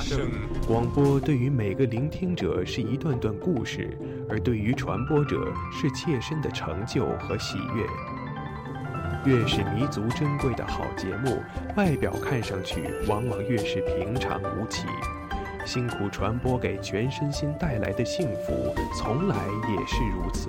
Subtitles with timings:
[0.00, 0.30] 声。
[0.66, 3.96] 广播对于每个聆听者是一段段故事，
[4.28, 7.84] 而对于传播者是切身的成就和喜悦。
[9.26, 11.42] 越是弥足珍贵的好节目，
[11.76, 14.86] 外表看上去往往越是平常无奇。
[15.66, 19.36] 辛苦传播给全身心带来的幸福，从来
[19.68, 20.48] 也是如此。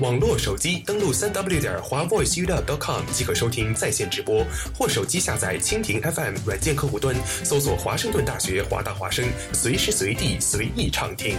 [0.00, 4.44] 网络手机登录三 w 点华 voiceup.com 即可收听在线直播，
[4.74, 11.38] 或手机下载蜻蜓 FM 软件客户端，搜索华盛顿大学华大华声，随时随地随意畅听。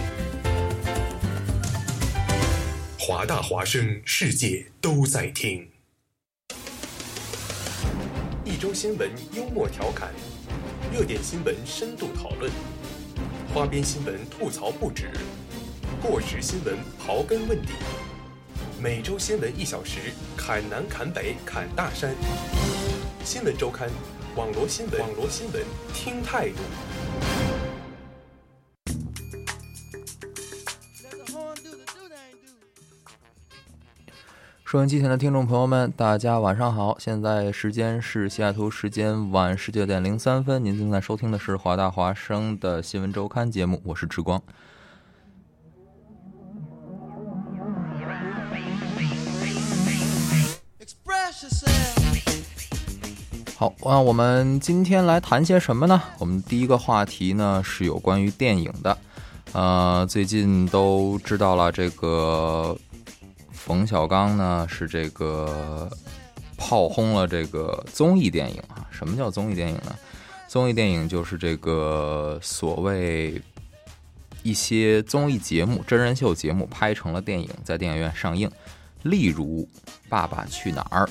[2.98, 5.68] 华大华声，世界都在听。
[8.44, 10.08] 一周新闻幽默调侃，
[10.92, 12.50] 热点新闻深度讨论，
[13.54, 15.12] 花边新闻吐槽不止，
[16.02, 17.68] 过时新闻刨根问底。
[18.80, 22.14] 每周新闻一小时，侃南侃北侃大山。
[23.24, 23.90] 新闻周刊，
[24.36, 25.60] 网罗新闻，网罗新闻，
[25.92, 26.58] 听态度。
[34.64, 36.96] 收音机前的听众朋友们，大家晚上好！
[37.00, 44.40] 现在时间是西雅图时间晚十九点零三分，您正在收听的是华大华生的新闻周刊节目，我是志光。
[53.58, 56.00] 好，那我们今天来谈些什么呢？
[56.20, 58.96] 我们第一个话题呢是有关于电影的。
[59.50, 62.78] 呃，最近都知道了，这个
[63.50, 65.90] 冯小刚呢是这个
[66.56, 68.86] 炮轰了这个综艺电影啊。
[68.92, 69.92] 什么叫综艺电影呢？
[70.46, 73.42] 综艺电影就是这个所谓
[74.44, 78.48] 一些综艺节目、真人秀节目拍成了电影，在电影院上映。
[79.02, 79.68] 例如
[80.08, 81.10] 《爸爸去哪儿》，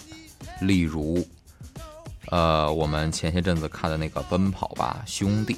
[0.65, 1.27] 例如。
[2.29, 5.53] 呃，我们前些阵子看的那个《奔跑吧兄弟》，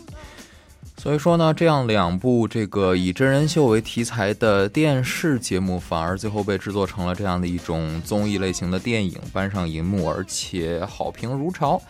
[0.97, 11.81] 所以说呢，这样两部这个以真人秀为题材的电视节目，反而最后被制作成了这样的一种综艺类型的电影，搬上银幕，而且好评如潮。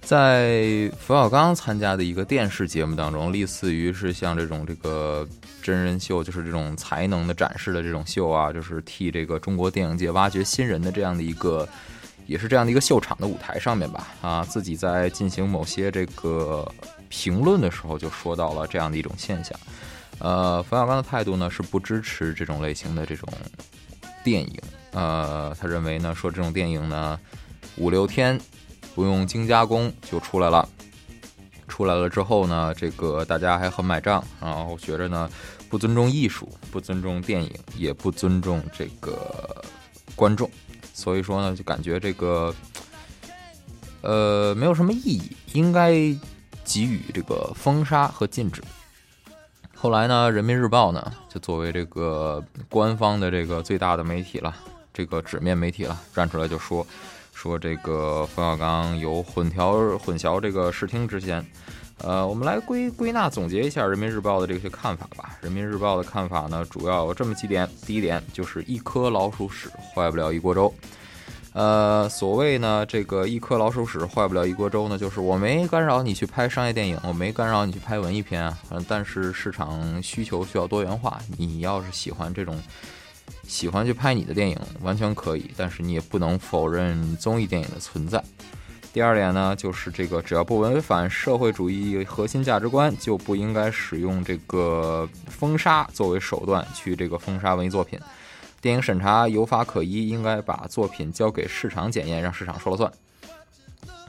[0.00, 5.26] 在冯小刚参加的一个电视节目当中，类似于是像这种这个
[5.62, 11.68] 真人秀，就是这种才能的展示的这种秀啊，就是替这个中国电影界挖掘新人的这样的一个。
[12.26, 16.66] 也是这样的一个秀场的舞台上面吧，啊，自己在进行某些这个
[17.08, 19.58] 评论的时候，就说到了这样的一种现象。
[20.20, 23.28] 呃，冯小刚的态度呢是不支持这种类型的这种
[24.22, 24.60] 电影，
[24.92, 27.18] 呃，他认为呢说这种电影呢
[27.76, 28.40] 五六天
[28.94, 30.66] 不用精加工就出来了，
[31.66, 35.28] 出来了之后呢，这个大家还很买账，然后觉着呢
[35.68, 39.62] 不尊重艺术，不尊重电影，也不尊重这个
[40.14, 40.48] 观众。
[40.94, 42.54] 所以说呢，就感觉这个，
[44.00, 45.90] 呃，没有什么意义，应该
[46.64, 48.62] 给予这个封杀和禁止。
[49.74, 54.54] 后来呢，《人民日报》呢，就作为这个官方的这个最大的媒体了，
[54.94, 56.86] 这个纸面媒体了，站出来就说，
[57.34, 61.44] 说这个冯小刚有混淆混淆这个视听之嫌。
[61.98, 65.36] 呃，我们来归归纳总结一下《人民日报》的这些看法吧。
[65.44, 67.68] 《人民日报》的看法呢，主要有这么几点。
[67.86, 70.72] 第一点就是一颗老鼠屎坏不了一锅粥。
[71.54, 78.58] 呃，所谓呢，这个一颗老鼠屎坏不了一锅粥呢，就是我没干扰你去拍商业电影，我没干扰你去拍文艺片啊。
[78.88, 82.60] 但是市场需求需要多元化，你要是喜欢这种，
[83.46, 85.48] 喜欢去拍你的电影，完全可以。
[85.56, 88.22] 但是你也不能否认综艺电影的存在。
[88.94, 97.98] 第二点呢，就是这个只要不违反社会主义核心价值观，就不应该使用这个封杀作为手段去这个封杀文艺作品。
[98.60, 102.92] 电影审查有法可依，应该把作品交给市场检验，让市场说了算。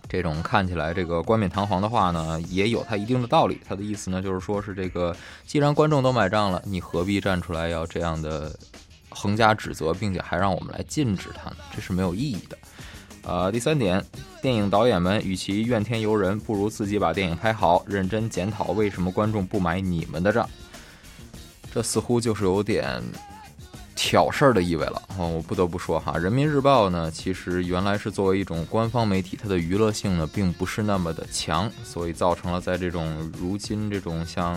[0.07, 3.59] 这种看起来这个冠冕堂皇的话呢，也有它一定的道理。
[3.67, 5.17] 它的意思呢，就是说是这个，
[5.47, 8.55] 既然观众都买账了，你何必站出来要这样的
[9.09, 11.57] 横加指责，并且还让我们来禁止它呢？
[11.75, 12.55] 这是没有意义的。
[13.23, 14.05] 呃，第三点，
[14.45, 20.47] 电影导演们与其怨天尤人，不如自己把电影拍好，认真检讨为什么观众不买你们的账。
[21.73, 23.01] 这似乎就是有点。
[23.95, 25.27] 挑事儿的意味了 哦！
[25.29, 34.53] 我不得不说哈，《人民日报》呢，其实原来是作为一种官方媒体，它的娱乐性呢并不是那么的强，所以造成了在这种如今这种像，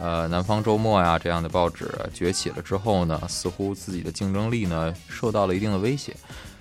[0.00, 6.14] 呃，《南方周末》呀这样的报纸崛起了之后呢，似乎自己的竞争力呢受到了一定的威胁，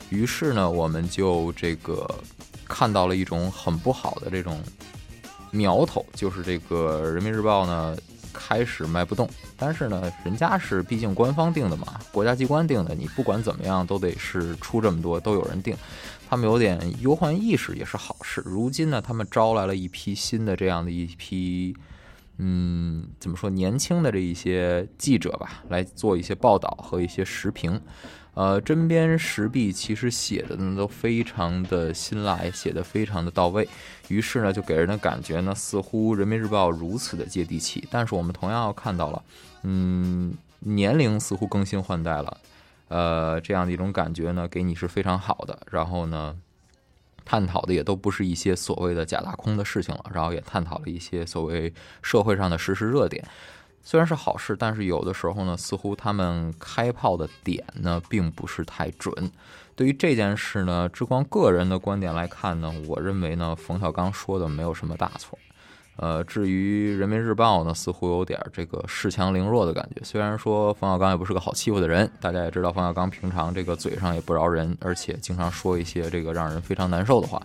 [0.10, 2.07] 于是呢，我们就这个
[2.68, 4.62] 看到了一种很不好的这种
[5.52, 7.98] 苗头，就是这个《人民日报》呢。
[8.38, 15.74] 开始卖不动，但是呢，人家是毕竟官方定的嘛，国家机关定的，你不管怎么样都得是出这么多，都有人定，
[16.30, 18.44] 他们有点忧患意识也是好事。
[18.46, 21.78] 如今呢，他们招来了一批新的这样的一批，
[22.38, 27.80] 嗯，怎么说，年轻的这一些记者吧，来做一些报道和一些时评。
[28.36, 33.68] 呃，针砭时弊，其实写的呢都非常的辛辣，也写的非常的到位。
[34.10, 37.88] 于是呢，就给人的感觉呢，似乎《人民日报》如此的接地气。
[37.90, 39.24] 但是我们同样要看到了，
[39.64, 42.38] 嗯，年龄似乎更新换代了，
[42.90, 45.58] 呃，这样的一种感觉呢，给你是非常好的。
[45.72, 46.36] 然后呢，
[47.24, 53.26] 探讨的也都不是一些所谓的假大空的事情了，然后也探讨了一些所谓社会上的实时热点。
[53.88, 59.32] 虽然是好事，但是有的时候呢，似乎他们开炮的点呢，并不是太准。
[59.76, 65.38] 对于这件事呢，之光个人的观点来看呢，我认为呢，冯小刚说的没有什么大错。
[65.98, 70.02] 呃，至于人民日报呢，似乎有点这个恃强凌弱的感觉。
[70.04, 77.42] 虽然说冯小刚也不是个好欺负的人，大家也知道冯小刚平常这个嘴上也不饶人，而且经常说一些这个让人非常难受的话。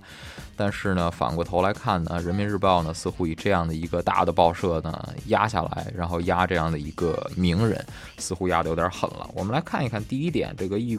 [0.56, 7.86] 但是呢，反过头来看呢，人民日报呢，似乎以这样的一个大的报社呢压下来，然后压这样的一个名人，
[8.18, 9.30] 似乎压得有点狠了。
[9.32, 10.98] 我们来看一看第一点，这个一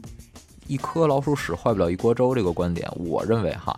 [0.68, 3.78] 一颗老鼠屎坏不了一锅粥这个观点，我认为哈，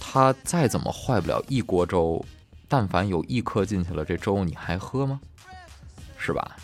[0.00, 2.20] 他再怎么坏不了一锅粥。
[2.70, 5.20] 但凡有一颗进去了，这粥你还喝吗？
[6.16, 6.56] 是吧？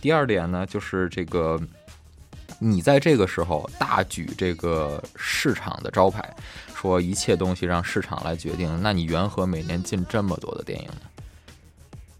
[0.00, 1.60] 第二点呢，就是这个，
[2.58, 6.34] 你在这个时候大举这个市场的招牌，
[6.74, 11.02] 说一切东西让市场来决定，那你缘何每年进这么多的电影呢？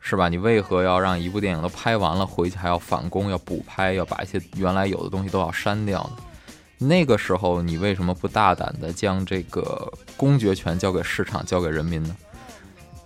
[0.00, 0.28] 是吧？
[0.28, 6.22] 你为何要让一部电影都拍完了回去还要返工，要补拍，要把一些原来有的东西都要删掉呢？
[6.76, 12.14] 那个时候你为什么不大胆的将这个公决权交给市场，交给人民呢？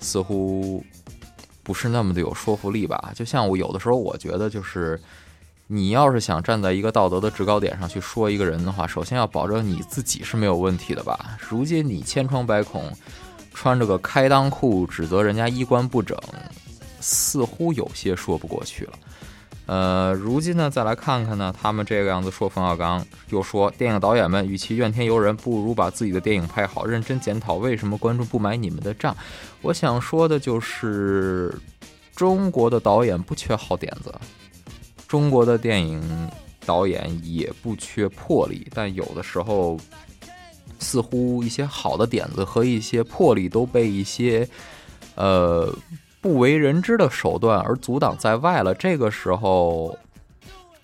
[0.05, 0.85] 似乎
[1.63, 3.11] 不是那么的有说服力吧？
[3.15, 5.01] 就像我有的时候，我觉得就是，
[5.67, 11.39] 你要是想站在一个道德的制高点上去说一个人的话，首先要保证你自己是没有问题的吧？
[11.41, 12.93] 如今你千疮百孔，
[13.55, 16.17] 穿着个开裆裤，指责人家衣冠不整，
[17.01, 18.93] 似乎有些说不过去了。
[19.67, 29.17] 呃，如今呢，再来看看呢，他们这个样子说冯小刚，又说电影导演们与其怨天尤人，不如把自己的电影拍好，认真检讨为什么观众不买你们的账。
[29.63, 31.59] 我想说的就是，
[32.15, 34.15] 中国的导演不缺好点子，
[35.09, 36.29] 中国的电影
[36.67, 39.79] 导演也不缺魄力，但有的时候，
[40.79, 44.47] 似乎一些好的点子和一些魄力都被一些，
[45.15, 45.75] 呃。
[46.25, 49.95] 不为人知的手段而阻挡在外了，这个时候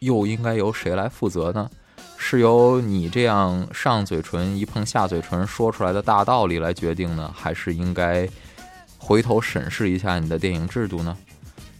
[0.01, 1.71] 又应该由谁来负责呢？
[2.19, 8.29] 是由你这样上嘴唇一碰下嘴唇说出来的大道理来决定呢，还是应该
[8.99, 11.17] 回头审视一下你的电影制度呢？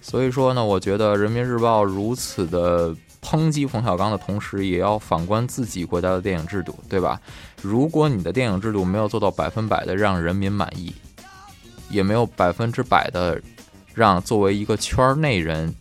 [0.01, 7.21] 所以说呢，我觉得人民日报如此的抨击冯小刚的同时，也要反观自己国家的电影制度，对吧？
[7.61, 10.95] 如果你的电影制度没有做到百分百的让人民满意。
[11.91, 13.41] 也没有百分之百的
[13.95, 15.75] 让作为一个圈内人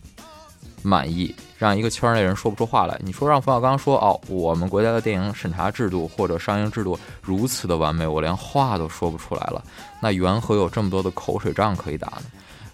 [0.82, 2.98] 满意，让一个圈内人说不出话来。
[3.04, 9.62] 你说让冯小刚说哦，我们国家的电影审查制度或者上映制度如此的完美，我连话都说不出来了。
[10.02, 12.22] 那缘何有这么多的口水仗可以打呢？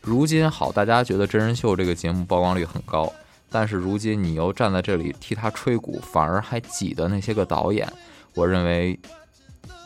[0.01, 3.13] 如今好，大家觉得真人秀这个节目曝光率很高，
[3.51, 7.93] 但是如今你又站在这里替他吹鼓，反而还挤得那些个导演。
[8.35, 8.97] 我认为，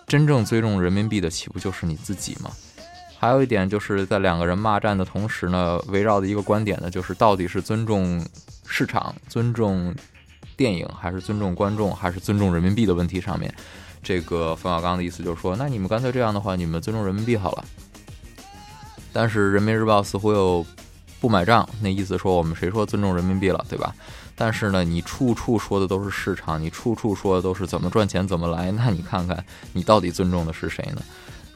[0.07, 2.51] 真正尊重人民币的岂不就是你自己吗？
[3.21, 8.27] 还有一点就是在两个人骂战的同时呢，围绕的一个观点呢，就是到底是尊重
[8.67, 9.95] 市场、尊重
[10.57, 13.55] 电影，还是尊重观众，还是尊重人民币的问题上面。
[14.03, 17.65] 这个冯小刚的意思就是说，那你们干脆这样的话，你们尊重人民币好了。
[19.13, 20.65] 但是人民日报似乎又
[21.21, 23.95] 不买账，那意思说我们谁说尊重人民币了，对吧？
[24.35, 31.03] 但是呢，你处处说的都是市场，你处处说的都是怎么赚钱怎么来，那你看看你到底尊重的是谁呢？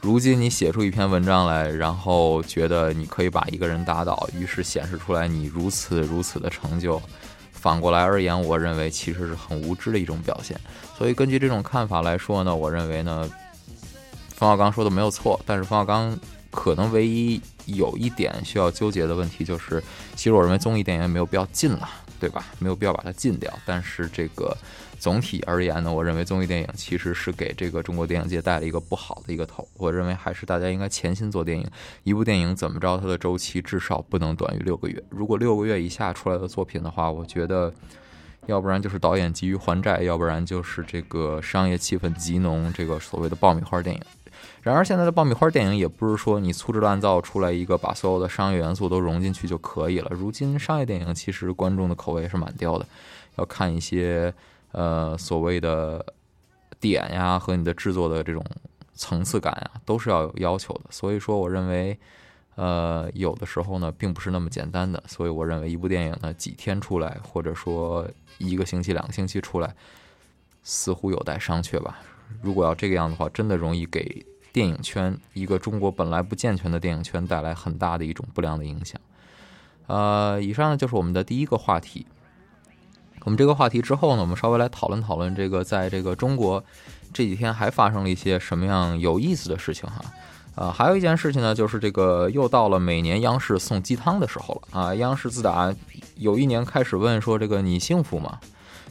[0.05, 7.01] 如今你写出一篇文章来，然后觉得你可以把一个人打倒，于是显示出来你如此如此的成就。
[7.51, 10.55] 反过来而言，我认为其实是很无知的一种表现。
[10.95, 13.27] 所以根据这种看法来说呢，我认为呢，
[14.29, 16.15] 冯小刚说的没有错，但是冯小刚
[16.51, 19.83] 可能唯一有一点需要纠结的问题就是，
[20.15, 21.89] 其实我认为综艺电影没有必要禁了。
[22.17, 22.45] 对吧？
[22.59, 23.51] 没有必要把它禁掉。
[23.65, 24.55] 但是这个
[25.05, 29.67] 总体而言呢，我认为综艺电影其实是给这个中国电影界带了一个不好的一个头。
[29.77, 31.63] 我认为还是大家应该潜心做电影。
[32.01, 34.99] 一部电影怎么着，它的周期至少不能短于六个月。
[35.11, 37.71] 如果六个月以下出来的作品的话，我觉得，
[38.47, 44.01] 要不然就是导演急于还债，要不然就是这个商业气氛极浓，这个所谓的爆米花电影。
[44.63, 50.09] 然而，现在的爆米花电影也不是说你粗制滥造出来一个，把所有的商业元素都融进去就可以了。
[50.11, 52.87] 如今商业电影其实观众的口味是蛮刁的，
[53.35, 54.33] 要看一些
[54.75, 56.05] 呃所谓的
[56.79, 58.45] 点呀和你的制作的这种
[58.93, 60.81] 层次感呀，都是要有要求的。
[60.89, 61.97] 所以说，我认为
[62.55, 65.01] 呃有的时候呢，并不是那么简单的。
[65.07, 69.73] 所以我认为一部电影呢几天出来，或者说一个星期、两个星期出来，
[70.63, 71.99] 似乎有待商榷吧。
[72.41, 74.25] 如果要这个样的话，真的容易给。
[74.55, 78.97] 电影圈一个中国本来不健全的电影圈带来很大的一种不良的影响。
[79.87, 82.07] 呃，以上呢就是我们的第一个话题。
[83.25, 86.63] 我们这个话题之后呢，我们稍微来讨论讨论这个在这个中国
[87.11, 89.99] 这几天还发生了一些什么样有意思的事情哈。
[90.53, 94.95] 啊，还有一件事情呢，就是这个又到了每年央视送鸡汤的时候了啊。
[94.95, 95.73] 央视自打
[96.17, 98.37] 有一年开始问说这个你幸福吗？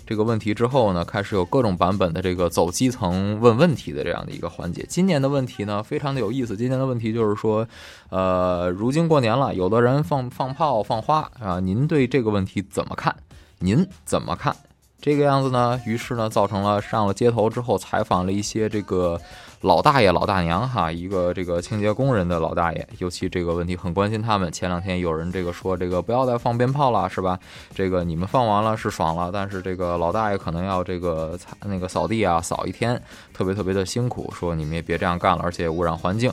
[0.05, 4.85] 这个问题之后呢，开始有各种版本的这个走基层问问题的这样的一个环节。
[4.89, 6.57] 今年的问题呢，非常的有意思。
[6.57, 7.67] 今年的问题就是说，
[8.11, 13.15] 呃，如今过年了，有的人放放炮放花啊，您对这个问题怎么看？
[13.59, 14.55] 您怎么看？
[15.01, 15.81] 这个样子呢？
[15.87, 19.21] 于是呢，造成了上了街头之后，采访了一些这个。
[19.61, 24.53] 老大爷、老大娘哈，一个这个清洁工人的老大爷，尤其这个问题很关心他们。
[24.53, 27.39] 前两天有人这个说，这个不要再放鞭炮了，是吧？
[27.75, 33.01] 这个你们放完了是爽了，但是这个老大爷可能要这个那个扫地啊，扫一天，
[33.33, 34.31] 特别特别的辛苦。
[34.39, 36.31] 说你们也别这样干了，而且污染环境。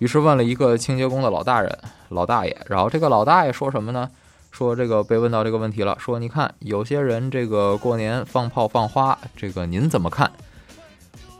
[0.00, 4.10] 于是问了一个清洁工的老大人、老大爷，然后这个老大爷说什么呢？
[4.52, 10.30] 说这个被问到这个问题了，说你看有些人这个过年放炮放花，这个您怎么看？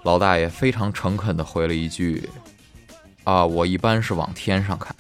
[0.03, 2.29] 老大爷非常诚恳的回了一句
[3.23, 4.97] ：“啊，我一般是往天上看。”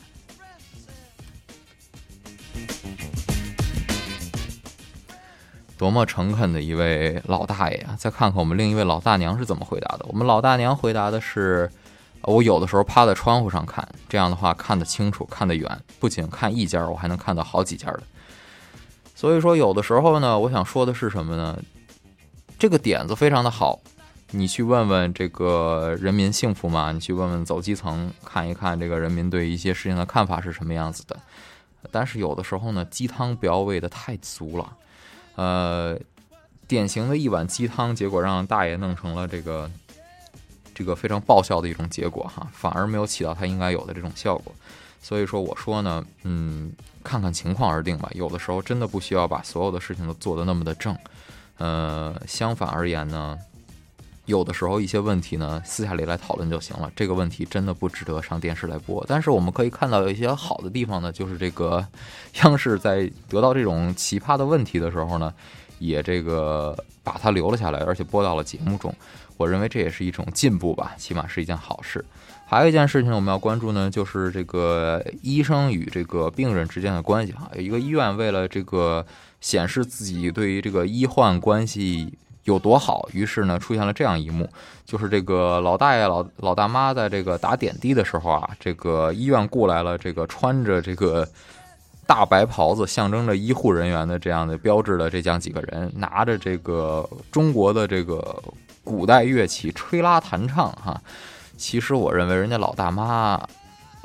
[5.76, 7.97] 多么诚恳的一位老大爷啊！
[7.99, 10.07] 再看看我们另一位老大娘是怎么回答的。
[10.07, 11.69] 我们老大娘回答的是
[12.25, 18.02] ：“我有的时候趴在窗户上看，这样的话看得清楚，看得远，不仅看一家，我还能看到好几家的。”
[19.14, 21.59] 所以说，有的时候呢，我想说的是什么呢？
[22.59, 23.81] 这个点子非常的好。
[24.35, 26.91] 你去问问这个人民幸福吗？
[26.91, 31.17] 你去问问走基层，看一看这个人民对一些事情的看法是什么样子的。
[31.91, 34.73] 但是有的时候呢，鸡汤不要喂的太足了。
[35.35, 35.99] 呃，
[36.67, 39.71] 典型的一碗鸡汤，结果让大爷弄成了这个
[40.75, 44.55] 这个非常爆笑的一种结果哈，反而没有起到它应该有的这种效果。
[45.00, 48.09] 所以说，我说呢，嗯，看看情况而定吧。
[48.14, 50.97] 有的时候真的不需要把所有的事情都做得那么的正。
[51.59, 53.38] 呃，相反而言呢。
[54.26, 56.88] 有的时候一些问题呢，私下里来讨论就行了。
[56.95, 59.05] 这个问题真的不值得上电视来播。
[59.09, 61.85] 但是我们可以看到有一些好的地方呢，就是这个
[62.45, 65.35] 央视在得到这种奇葩的问题的时候呢，
[65.87, 68.95] 也这个把它留了下来，而且播到了节目中。
[69.37, 72.05] 我认为这也是一种进步吧，起码是一件好事。
[72.47, 77.51] 还有一件事情我们要关注呢，就是这个医生与这个病人之间的关系哈。
[77.55, 79.05] 有一个医院为了这个
[79.41, 82.19] 显示自己对于这个医患关系。
[82.45, 83.09] 有多好？
[83.12, 84.51] 于是呢，出现了这样一幕，
[84.85, 91.25] 就是这个老大爷、老老大妈在这个打点滴的时候啊，这个医院雇来了这个穿着这个
[92.12, 98.42] 大白袍子，象征着医护人员的这样的标志的这样几个人，拿着这个中国的这个
[98.85, 101.00] 古代乐器吹拉弹唱哈。
[101.57, 103.42] 其实我认为，人家老大妈、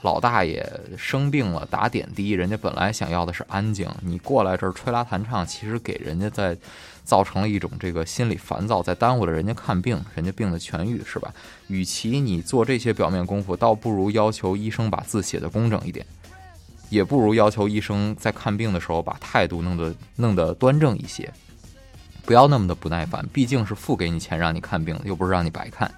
[0.03, 0.65] 老大爷
[0.97, 6.57] 生病了打点滴，人家本来想要的是安静，你过来这儿吹拉弹唱，其实给人家在。
[7.07, 11.33] 造成了一种这个心理烦躁，在耽误了人家看病，人家病的痊愈，是吧？
[11.67, 16.05] 与其你做这些表面功夫，倒不如要求医生把字写的工整一点，
[16.89, 21.32] 也不如要求医生在看病的时候把态度弄得弄得端正一些，
[22.25, 23.25] 不要那么的不耐烦。
[23.34, 25.91] 毕竟是付给你钱让你看病的，又不是让你白看。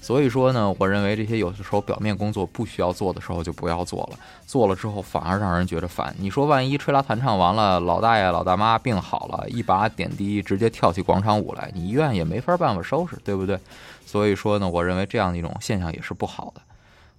[0.00, 6.14] 所以说呢，我认为这些有的时候表面工作不需要做的时候就不要做了，做了之后反而让人觉得烦。
[6.18, 13.58] 你说万一吹拉弹唱完了，老大爷老大妈病好了，一把点滴直接跳起广场舞来，你医院也没法办法收拾，对不对？
[14.04, 16.60] 所以说呢，我认为这样的一种现象也是不好的。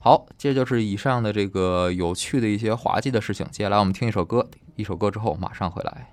[0.06, 3.44] 好，这就是以上的这个有趣的一些滑稽的事情。
[3.50, 6.08] 接下来我们听一首歌，一首歌之后马上回来。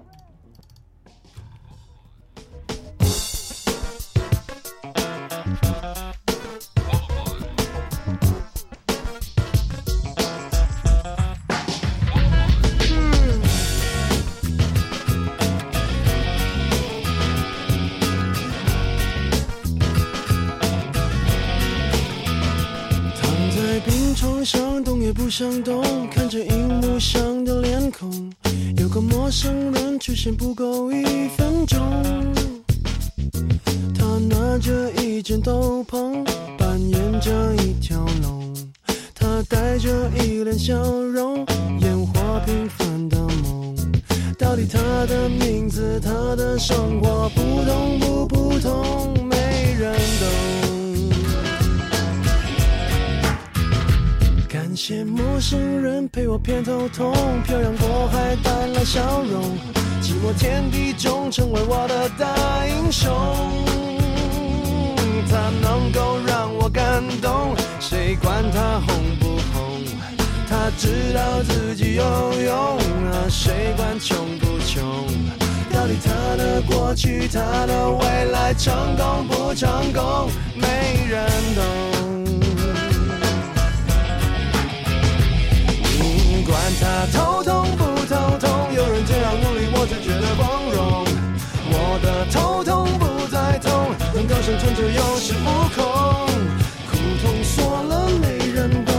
[25.43, 28.33] 不想动，看着荧幕上的脸孔，
[28.77, 31.03] 有个陌生人出现不够一
[31.37, 32.02] 分钟。
[77.03, 81.65] 去，他的未来，成功不成功，没人懂。
[86.47, 91.05] 管他头痛不头痛，有人这样努力，我就觉得光荣。
[91.73, 95.83] 我的头痛不再痛，能够生存就有恃无恐。
[96.87, 98.95] 苦痛说了没人懂，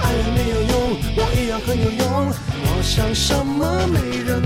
[0.00, 0.72] 爱人没有用，
[1.16, 2.32] 我一样很有用。
[2.64, 4.40] 我想什么没人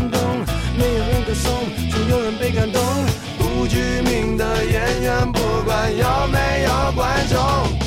[3.66, 7.85] 具名的演员，不管有没有观众，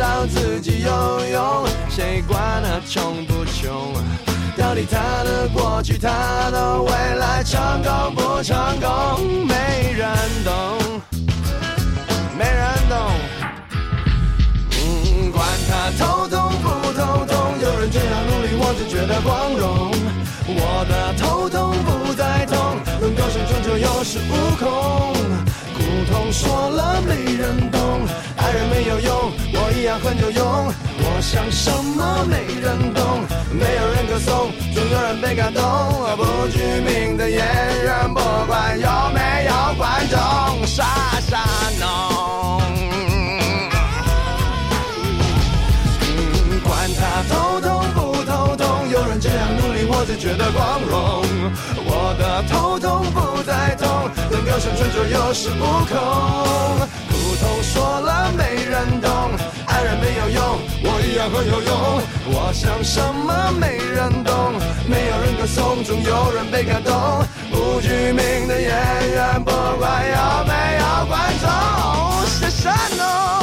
[0.00, 0.90] 道自己有
[1.30, 3.92] 用，谁管他穷不穷？
[4.56, 9.46] 到底他的过去，他的未来，成功不成功？
[9.46, 10.08] 没人
[10.42, 10.78] 懂，
[12.38, 12.96] 没人懂。
[14.72, 19.92] 嗯管他头痛不头痛，有人这样努力，我就觉得光荣。
[20.48, 22.56] 我的头痛不再痛，
[23.02, 25.12] 能够生存就有恃无恐。
[25.76, 28.00] 苦痛说了没人懂，
[28.50, 30.44] 爱人没有用，我一样很有用。
[30.98, 35.62] 我想什么没人懂，没有人歌颂，总有人被感动。
[36.16, 40.82] 不具名的演员，不管有没有观众，傻
[41.30, 41.46] 傻
[41.78, 42.60] 弄。
[46.64, 51.22] 管他头痛不头痛，有人这样努力，我就觉得光荣。
[51.86, 56.89] 我的头痛不再痛，能够生存就有恃无恐。
[57.72, 59.10] 说了没人懂，
[59.66, 62.02] 爱人没有用，我一样很有用。
[62.32, 64.54] 我想什么没人懂，
[64.88, 66.92] 没有人歌颂，总有人被感动。
[67.50, 68.70] 不具名的演
[69.12, 73.39] 员，不管有没有观众，是神哦。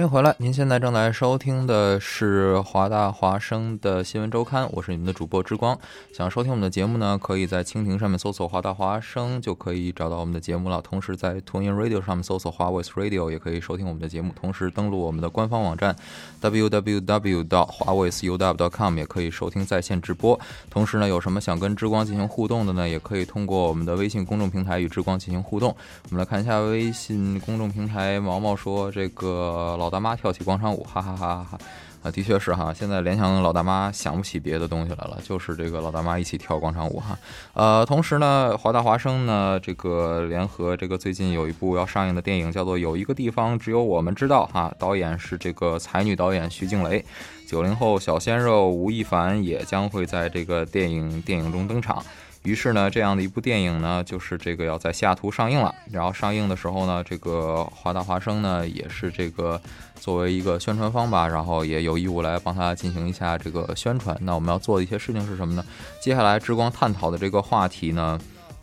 [0.00, 0.34] 欢迎回来！
[0.38, 5.78] 您现在正在收听的是华大华生的新闻周刊，我是你们的主播之光。
[6.10, 10.80] 想收听我们的节目呢，可以在蜻蜓上面搜索“华大华生”就可以找到我们的节目了。
[10.80, 14.32] 同时在 t u n i n Radio 上面搜索“华为 Radio” 也可以收听我们的节目。
[14.40, 15.94] 同时登录我们的官方网站
[16.40, 17.46] www.
[17.46, 20.40] 到华 voiceuw.com 也可以收听在线直播。
[20.70, 25.76] 同时呢，有什么想跟之光进行互动的呢，也可以通过我们的微信公众平台与之光进行互动。
[26.04, 29.76] 我们来看一下微信公众平台，毛毛说这个。
[29.89, 31.58] 老老大妈跳起广场舞，哈哈哈哈哈！
[32.04, 37.18] 啊，的确是哈，现在联想老大妈想不起别的东西来了，就是这个老大妈一起跳广场舞哈。
[37.54, 47.04] 呃，同时呢，华大华生呢，这个联合这个最近有一部要上映的电影，叫做《有一个地方只有我们知道》哈，导演是这个才女导演徐静蕾，
[47.48, 52.00] 九零后小鲜肉吴亦凡也将会在这个电影电影中登场。
[52.42, 55.74] 于是呢，这样的一部电影呢，就是这个要在西雅图上映了。
[55.90, 59.60] 然后上映的时候呢，这个华大华生呢，也是这个
[59.96, 64.16] 作为一个宣传方吧，然后也有义务来帮他进行一下这个宣传。
[64.22, 65.64] 那我们要做的一些事情是什么呢？
[66.00, 68.18] 接下来之光探讨的这个话题呢，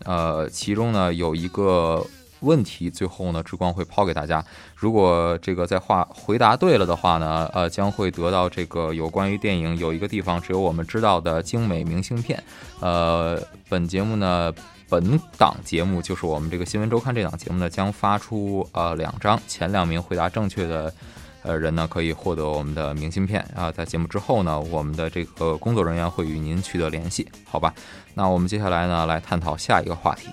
[0.06, 2.06] 呃，其中呢有一个。
[2.42, 4.44] 问题最后呢，之光会抛给大家。
[4.76, 12.42] 如果这个在话回答对了的话呢，呃，将会得到这个有关于电影有一个地方只有我们知道的精美明信片。
[12.80, 14.54] 呃，本节目呢，
[14.88, 20.94] 本档节目就是我们这个新闻周刊这档节目呢，将发出呃两张，前两名回答正确的
[21.42, 23.72] 呃人呢，可以获得我们的明信片啊。
[23.72, 27.74] 在节目之后呢，我们的这个工作人员会与您取得联系，好吧？
[28.14, 30.30] 那我们接下来呢，来探讨下一个话题。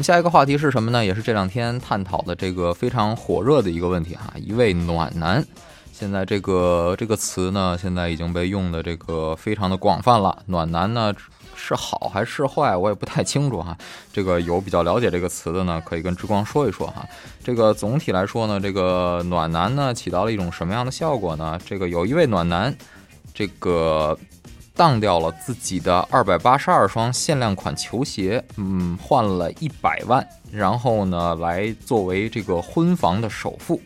[0.00, 1.04] 们下一个话题是什么呢？
[1.04, 4.32] 也是这两天探讨的这个非常火热的一个问题哈。
[4.34, 5.44] 一位暖男，
[5.92, 10.42] 现在这个这个词呢，现在已经被用的这个非常的广泛了。
[10.46, 11.12] 暖男呢
[11.54, 13.76] 是好还是坏，我也不太清楚哈。
[14.10, 17.06] 这个有比较了解这个词的呢，可以跟之光说一说哈。
[17.44, 21.60] 这个总体来说呢，这个暖男呢起到了一种什么样的效果呢？
[21.66, 22.74] 这个有一位暖男，
[23.34, 24.18] 这个。
[24.80, 33.78] 当掉了自己的二百八十二双限量款球鞋，嗯，换了一百万，然后呢，来作为这个婚房的首付，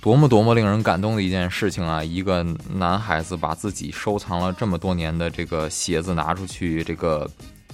[0.00, 2.02] 多么多么令人感动的一件事情啊！
[2.02, 2.42] 一个
[2.72, 7.30] 男孩子把自己收藏了这么多年的这个鞋子拿出去，这个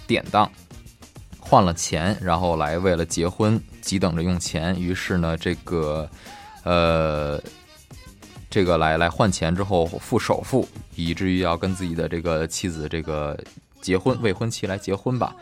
[0.08, 0.50] 典当，
[1.38, 6.10] 换了钱，然后来为了结婚急等着用钱，于是呢，这个，
[6.64, 7.40] 呃。
[8.56, 13.38] 这个来来换钱之后付首付，以至于要跟自己的这个妻子这个
[13.82, 15.36] 结婚，未婚妻来结婚吧。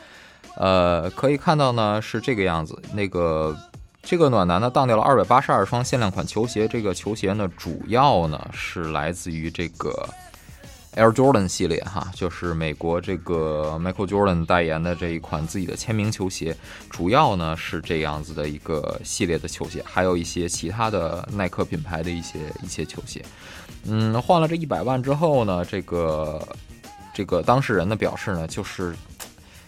[0.57, 2.77] 呃，可以看到呢是这个样子。
[2.93, 3.57] 那个
[4.03, 10.09] 这个暖男呢当掉了二百八十二双限量款球鞋，这个球鞋呢主要呢是来自于这个。
[10.97, 16.57] Air Jordan 系列哈，就是美国这个 Michael Jordan 代言的这一款自己的签名球鞋，
[16.89, 23.25] 主要呢是这样子的一个系列的球鞋，还有一些其他的耐克品牌的一些一些球鞋。
[23.87, 26.41] 嗯，换了这一百万之后呢，这个
[27.13, 28.95] 这个当事人的表示呢，就是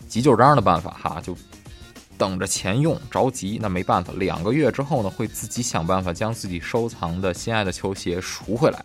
[0.09, 1.37] 急救章的办法哈，就
[2.17, 8.85] 等着钱用，着急那没办法，两个月之后呢，会自己想办法将自己收藏的心爱的球鞋赎回来。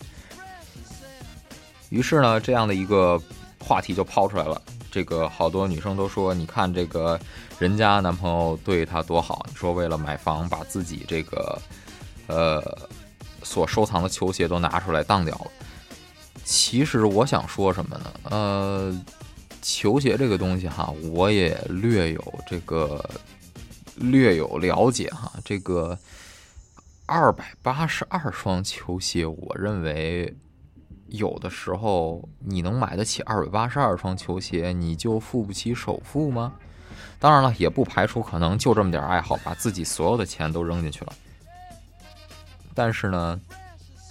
[1.91, 3.21] 于是呢，这样的一个
[3.60, 4.60] 话题就抛出来了。
[4.89, 7.19] 这个好多女生都说：“你看这个
[7.60, 11.62] 人家男朋友对她多好。”你说为了买房，把自己这个
[12.27, 12.63] 呃
[13.43, 15.51] 所收藏的球鞋都拿出来当掉了。
[16.45, 18.13] 其实我想说什么呢？
[18.30, 19.01] 呃，
[19.62, 23.04] 球鞋这个东西哈，我也略有这个
[23.95, 25.30] 略有了解哈。
[25.43, 25.97] 这个
[27.06, 30.34] 二百八十二双球鞋，我认为。
[31.12, 36.54] 有的时候你能买得起二百八十二双球鞋，你就付不起首付吗？
[37.19, 41.13] 当然了，也不排除可能就这么点爱好，把自己所有的钱都扔进去了。
[42.74, 43.39] 但是呢，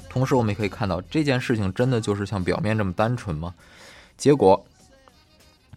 [0.08, 3.54] 同时我们也可以看到，这件事情真的就是像表面这么单纯吗？
[4.16, 4.64] 结果。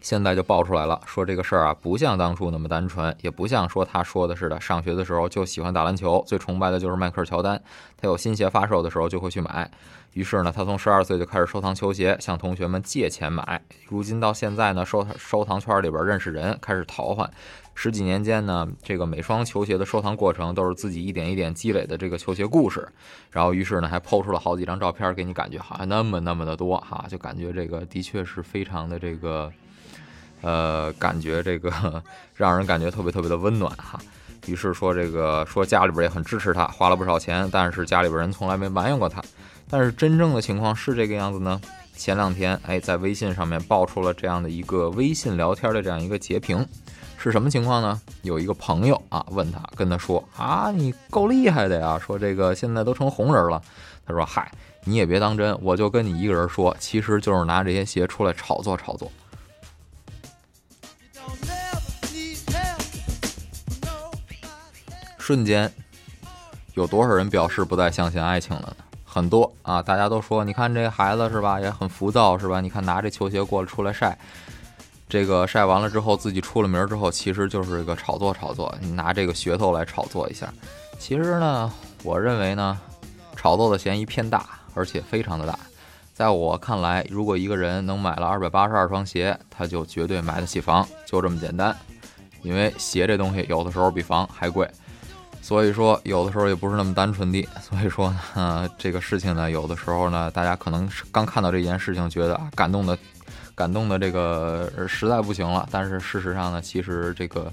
[0.04, 7.58] 现在就爆出来了，说这个事儿啊，不像当初那么单纯，也不像说他说的似的，上学的时候就喜欢打篮球，最崇拜的就是迈克尔乔丹，
[7.96, 9.70] 他有新鞋发售的时候就会去买。
[10.12, 13.62] 于是呢，他从十二岁就开始收藏球鞋，向同学们借钱买。
[13.88, 17.28] 如今到现在呢，收收藏圈里边认识人，开始淘换。
[17.74, 22.86] 十几年间呢，这个每双球鞋的收藏过程都是自己一点一点积累的这个球鞋故事。
[23.30, 29.50] 然后于是呢，还抛出了好几张照片，给你感觉好像那么那么的多哈，就感觉这个的确是非常的这个。
[30.44, 31.72] 呃，感觉这个
[32.36, 33.98] 让人感觉特别特别的温暖哈。
[34.46, 39.24] 于是说这个说家里边也很支持他，花了不少钱，但是家里边人从来没埋怨过他。
[39.70, 41.58] 但是真正的情况是这个样子呢？
[41.96, 46.66] 前两天哎在微信上面爆出了这样的一个微信聊天的这样一个截屏，
[47.16, 47.98] 是什么情况呢？
[48.20, 53.62] 有一个朋友啊问他，跟他说啊你够厉害的呀，说这个现在都成红人了。
[54.06, 54.52] 他说嗨，
[54.84, 59.10] 你也别当真，我就跟你一个人说，其实就是拿这些鞋出来炒作炒作。
[65.24, 65.72] 瞬间，
[66.74, 68.76] 有多少人表示不再相信爱情了呢？
[69.06, 72.60] 很多啊，大家都说，你看这孩子是吧，也很浮躁是吧？
[72.60, 74.18] 你看拿这球鞋过来出来晒，
[75.08, 80.52] 这个晒完了之后，自己出了名之后，其实就是一个炒作炒作，你拿这个噱头来炒作一下。
[80.98, 82.78] 其实呢，我认为呢，
[83.34, 85.58] 炒作的嫌疑偏大，而且非常的大。
[86.12, 91.74] 在我看来，如果一个人能买了二百八十二双鞋，他就绝对买得起房，就这么简单。
[92.42, 94.70] 因为鞋这东西有的时候比房还贵。
[95.44, 97.46] 所以说，有的时候也不是那么单纯的。
[97.60, 102.96] 所以说呢，这个事情呢，有的时候呢，大家可能刚看到这件事情，觉得啊，感动的，
[103.54, 105.68] 感动的这个实在不行了。
[105.70, 107.52] 但是事实上呢，其实这个，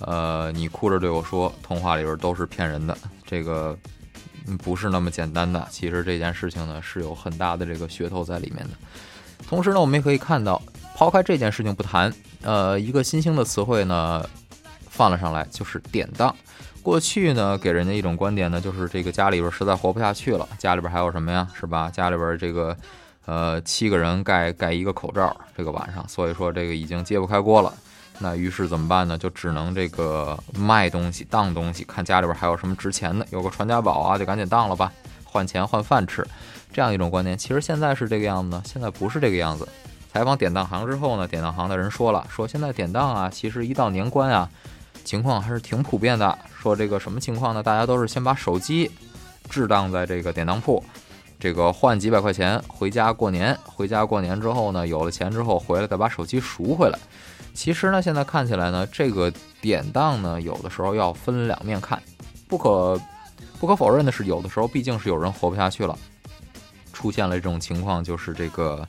[0.00, 3.74] 呃，你哭着对我说，童话里边都是骗人的，这个
[4.62, 5.66] 不是那么简单的。
[5.70, 8.72] 其实这件事情呢，是有很大的这个噱头在里面的。
[9.48, 10.60] 同时呢，我们也可以看到，
[10.94, 14.22] 抛开这件事情不谈，呃，一个新兴的词汇呢，
[14.90, 16.36] 放了上来，就是典当。
[16.86, 21.90] 过去呢，给人家一种观点呢，就是这个家里边实在活不下去了，家里边还有什么呀，是吧？
[21.90, 22.76] 家里边这个，
[23.24, 27.74] 呃，七个人盖盖一个口罩，这个晚上，所以说这个已经揭不开锅了。
[28.20, 29.18] 那于是怎么办呢？
[29.18, 34.92] 就只能这个卖东西、当东西，看家里边还有什么值钱的，有个传家宝啊，就赶紧当了吧，
[35.24, 36.24] 换钱换饭吃，
[36.72, 37.36] 这样一种观念。
[37.36, 39.68] 其实现在是这个样子呢，现在不是这个样子。
[40.12, 44.48] 采访典当行之后呢，典当行的人说了，说现在典当啊，其实一到年关啊。
[45.06, 46.36] 情况还是挺普遍的。
[46.60, 47.62] 说这个什么情况呢？
[47.62, 48.90] 大家都是先把手机
[49.48, 50.82] 置当在这个典当铺，
[51.38, 53.56] 这个换几百块钱回家过年。
[53.64, 56.98] 回家过年之后呢，有了钱之后回来再把手机赎回来。
[57.54, 62.02] 其实呢，现在看起来呢，这个典当呢，有的时候要分两面看。
[62.48, 63.00] 不可
[63.60, 65.96] 不可否认的是，有的时候毕竟是有人活不下去了，
[66.92, 68.86] 出现了这种情况，就是这个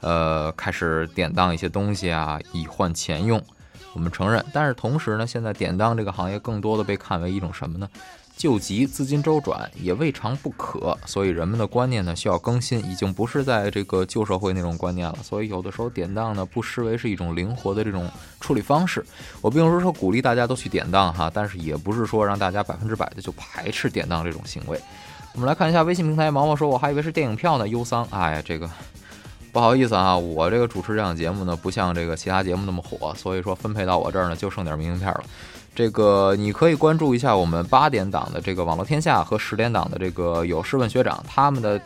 [0.00, 3.42] 呃开始典当一些东西啊，以换钱用。
[3.96, 7.88] 我们承认，但是同时呢，现在典当这个行业更多的被看为一种什么呢？
[8.36, 10.94] 救急、资金周转也未尝不可。
[11.06, 15.16] 所以人们的观念呢需要更新，已经不是在这个旧社会那种观念了。
[15.22, 18.06] 所以有的时候典当呢不失为是一种灵活的这种
[18.38, 19.02] 处理方式。
[19.40, 24.78] 我并不是说鼓励大家都去典当哈，但是也不是说让大家百分之百的就排斥典当这种行为。
[25.32, 28.06] 我们来看一下微信平台，毛毛说我还以为是电影票呢，忧桑。
[28.10, 28.68] 哎，这个。
[29.56, 35.24] 不好意思啊，我这个主持这档节目呢，不像这个其他节目那么火，所以说分配到我这儿呢，就剩点明信片了。
[35.74, 41.80] 这个你可以关注一下我们八点档的这个网络天下和十点档的这个有事问学长他们的。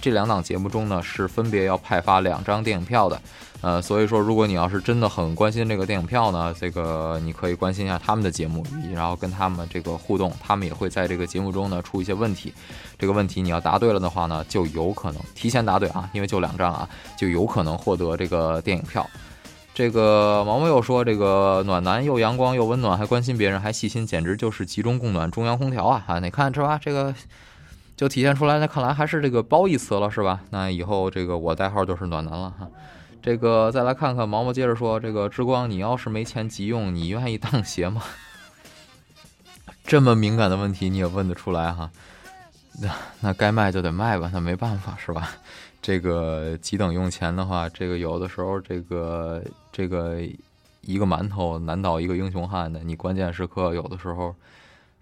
[0.00, 3.20] 这两档节目中呢，是分别要派发两张电影票的，
[3.60, 12.52] 呃，所以说如果你要是真的很关心这个电影票呢，这个你可以关心一下他们的节目，然后跟他们这个互动，他们也会在这个节目中呢出一些问题，
[12.98, 19.08] 这个问题你要答对了的话呢，就有可能提前答对啊，因为就两张啊，就有可能获得这个电影票。
[19.74, 26.02] 这个毛毛又说，这个暖男又阳光又温暖，还关心别人，还细心，简直就是集中供暖中央空调啊！
[26.06, 26.78] 啊，你看是吧？
[26.82, 27.14] 这个。
[27.96, 30.40] 就体现出来，那看来还是这个褒义词了，是吧？
[30.50, 32.68] 那以后这个我代号就是暖男了哈。
[33.22, 38.02] 这个再来看看毛毛，接着说，这个之光，你要是没钱急用，你愿意当鞋吗？
[39.84, 41.90] 这么敏感的问题你也问得出来哈？
[42.82, 45.30] 那那该卖就得卖吧，那没办法是吧？
[45.80, 50.20] 这个急等用钱的话，这个有的时候这个这个
[50.82, 54.34] 一个馒头难倒一个英雄汉的，你关键时刻有的时候。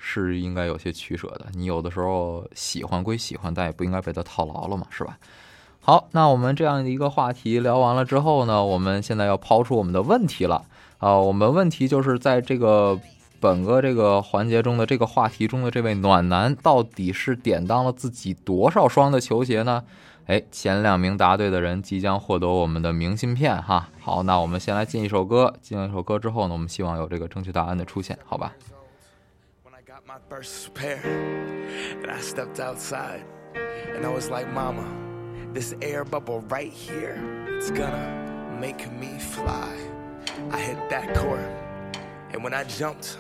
[0.07, 1.47] 是应该有些取舍的。
[1.55, 5.17] 你有的时候喜欢归喜欢，但也不应该被他套牢了嘛，是吧？
[5.81, 10.63] 好，那我们这样的一个话题聊完了之后呢，我们现在要抛出我们的问题了
[10.99, 11.17] 啊。
[11.19, 13.01] 我们问题就是在这个
[13.41, 19.83] 本个这个环节中的这个话题中的这位暖男，到底是典当了自己多少双的球鞋呢？
[20.27, 23.91] 哎，前两名答对的人即将获得我们的明信片哈。
[24.01, 28.55] 好，那我们先来进一首歌，进一首歌之后呢，我们希望有这个正确答案的出现，好吧
[30.07, 31.01] ？my first pair,
[32.03, 34.87] and I stepped outside, and I was like, Mama,
[35.55, 37.17] this air bubble right here,
[37.49, 39.75] it's gonna make me fly.
[40.51, 41.49] I hit that court,
[42.33, 43.17] and when I jumped,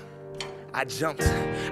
[0.75, 1.23] I jumped.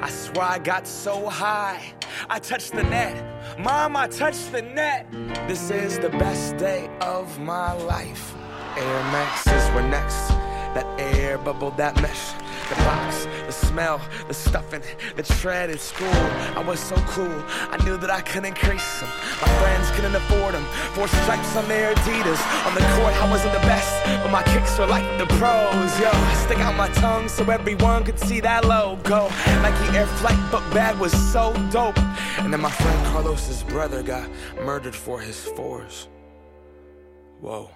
[0.00, 1.92] I swear I got so high.
[2.30, 3.58] I touched the net.
[3.58, 5.10] Mom, I touched the net.
[5.46, 8.34] This is the best day of my life.
[8.78, 10.28] Air Maxes were next.
[10.72, 12.32] That air bubble, that mesh
[12.72, 14.82] the box, the smell, the stuffing,
[15.16, 16.16] the tread at school.
[16.56, 19.10] I was so cool, I knew that I couldn't increase them.
[19.40, 20.64] My friends couldn't afford them.
[20.94, 22.40] Four stripes on their Adidas.
[22.66, 25.90] On the court, I wasn't the best, but my kicks were like the pros.
[26.00, 29.28] Yo, I stick out my tongue so everyone could see that logo.
[29.60, 31.98] Nike Air Flight book bag was so dope.
[32.38, 34.28] And then my friend Carlos's brother got
[34.64, 36.08] murdered for his fours.
[37.40, 37.70] Whoa.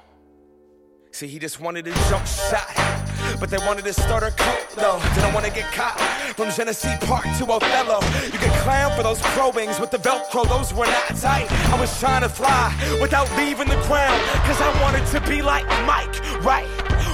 [1.10, 3.05] See, he just wanted a jump shot.
[3.40, 5.00] But they wanted to start a cult, though.
[5.14, 5.98] Didn't want to get caught.
[6.36, 8.00] From Genesee Park to Othello.
[8.24, 11.50] You could clown for those pro wings with the Velcro, those were not tight.
[11.72, 14.20] I was trying to fly without leaving the ground.
[14.44, 16.68] Cause I wanted to be like Mike, right?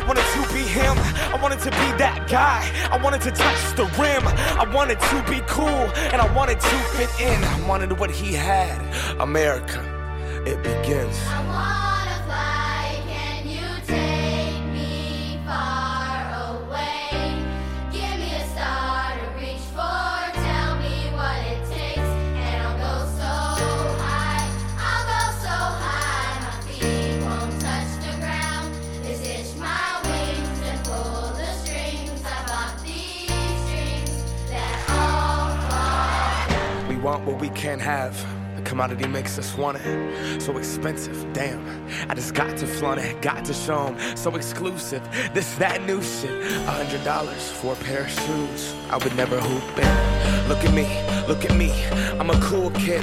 [0.06, 0.96] Wanted to be him.
[1.34, 2.62] I wanted to be that guy.
[2.90, 4.26] I wanted to touch the rim.
[4.58, 5.86] I wanted to be cool.
[6.12, 7.44] And I wanted to fit in.
[7.44, 8.80] I wanted what he had.
[9.20, 9.80] America,
[10.46, 11.18] it begins.
[37.22, 38.14] Want what we can't have.
[38.56, 40.40] The commodity makes us want it.
[40.40, 41.60] So expensive, damn.
[42.08, 44.16] I just got to flaunt it, got to show 'em.
[44.16, 45.02] So exclusive,
[45.34, 46.30] this, that new shit.
[46.66, 48.74] A hundred dollars for a pair of shoes.
[48.90, 50.48] I would never hoop in.
[50.48, 50.86] Look at me,
[51.28, 51.72] look at me.
[52.18, 53.02] I'm a cool kid.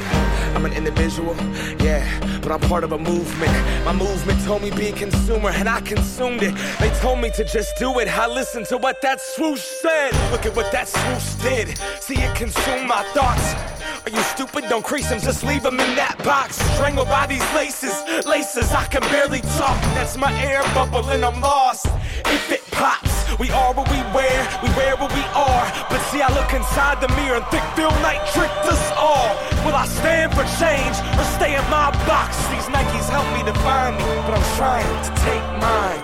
[0.56, 1.36] I'm an individual,
[1.80, 2.04] yeah,
[2.42, 3.52] but I'm part of a movement.
[3.86, 6.54] My movement told me be a consumer, and I consumed it.
[6.80, 8.08] They told me to just do it.
[8.08, 10.12] I listened to what that swoosh said.
[10.32, 11.78] Look at what that swoosh did.
[12.02, 13.69] See it consume my thoughts.
[14.06, 14.66] Are you stupid?
[14.70, 16.58] Don't crease them, just leave them in that box.
[16.76, 17.94] Strangled by these laces,
[18.26, 19.80] laces, I can barely talk.
[19.96, 21.88] That's my air bubble and I'm lost.
[22.26, 25.66] If it pops, we are what we wear, we wear what we are.
[25.90, 29.36] But see, I look inside the mirror and think Phil Knight tricked us all.
[29.66, 32.38] Will I stand for change or stay in my box?
[32.50, 36.04] These Nikes help me define me, but I'm trying to take mine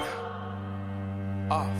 [1.52, 1.75] off.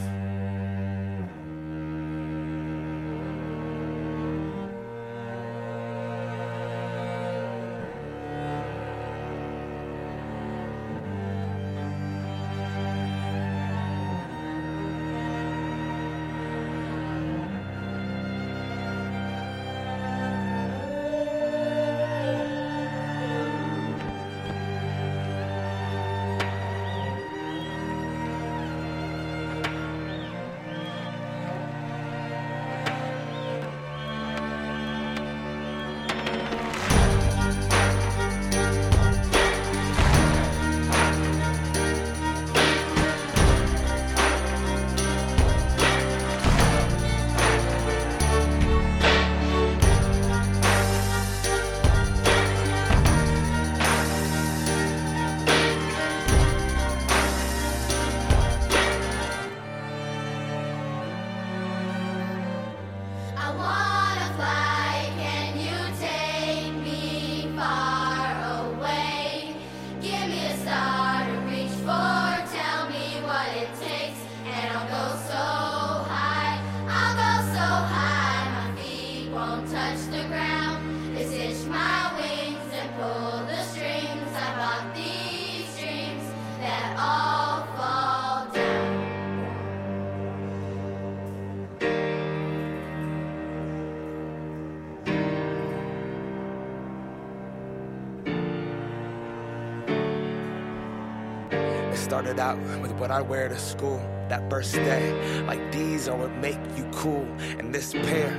[102.16, 103.98] Started out with what I wear to school
[104.30, 105.12] that first day.
[105.42, 107.28] Like these are what make you cool.
[107.60, 108.32] And this pair,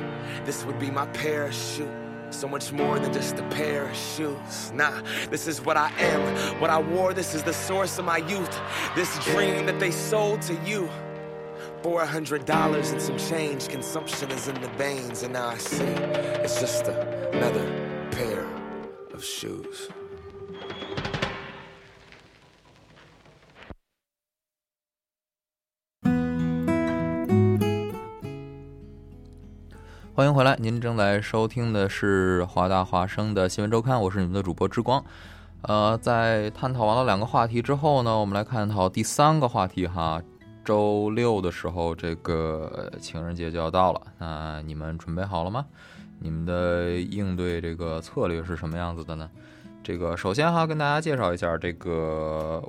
[0.47, 1.91] this would be my parachute.
[2.31, 4.73] So much more than just a pair of shoes.
[4.73, 6.59] Nah, this is what I am.
[6.59, 8.59] What I wore, this is the source of my youth.
[8.95, 10.89] This dream that they sold to you.
[11.83, 15.23] For a hundred dollars and some change, consumption is in the veins.
[15.23, 17.67] And now I see it's just another
[18.11, 18.47] pair
[19.13, 19.91] of shoes.
[30.17, 35.05] 欢迎回来，您正在收听的是华大华生的新闻周刊，我是你们的主播之光。
[35.61, 40.23] 呃，在探讨完了两个话题之后呢，我们来探讨第三个话题哈。
[40.65, 45.67] 周六的时候，这个情人节就要到了，那你们准备好了吗？
[46.19, 49.29] 你们的应对这个策略是什么样子的呢？
[49.85, 52.63] 这个首先哈，跟大家介绍一下这个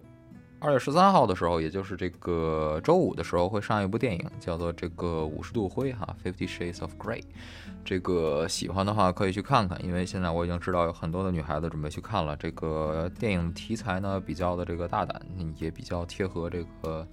[0.59, 7.21] 二月十三号的时候，也就是这个周五的时候，会上一部电影，叫做这个五十度灰哈，Fifty Shades of Grey。
[7.85, 12.35] 这个喜欢的话可以去看看，因为现在我已经知道有很多的女孩子准备去看了。
[12.35, 15.21] 这个电影题材呢比较的这个大胆，
[15.59, 17.07] 也比较贴合这个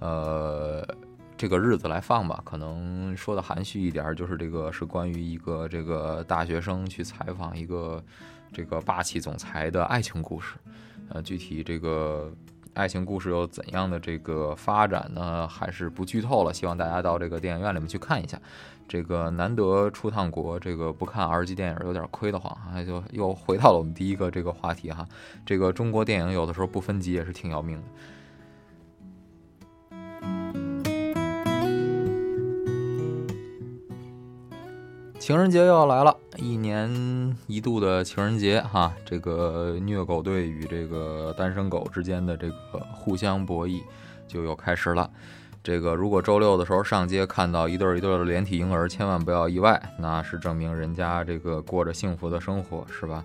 [0.00, 0.84] 呃
[1.38, 2.42] 这个日子来放吧。
[2.44, 8.02] 可能说的含蓄一点，就是这个是关于一个这个大学生去采访一个
[8.52, 10.56] 这个霸气总裁的爱情故事。
[11.10, 12.32] 呃，具体这个
[12.74, 15.46] 爱情故事有怎样的这个发展呢？
[15.46, 18.36] 还是不剧透了，希望大家到这个电影院里面去看一下。
[18.88, 22.82] 这个难得出趟国，这个不看 R 级电影有点亏得慌啊！
[22.82, 25.06] 就又回到了我们第一个这个话题哈。
[25.46, 27.84] 这个中国电影有的时候不分级也是挺要命的。
[35.24, 43.80] 情人节又要来了，一年一度的情人节哈，这个虐狗队与这个单身狗之间的这个互相博弈
[44.28, 45.10] 就又开始了。
[45.62, 53.24] 这个如果周六的时候上街看到一对一对的连体婴儿，千万不要意外，那是证明人家这个过着幸福的生活，是吧？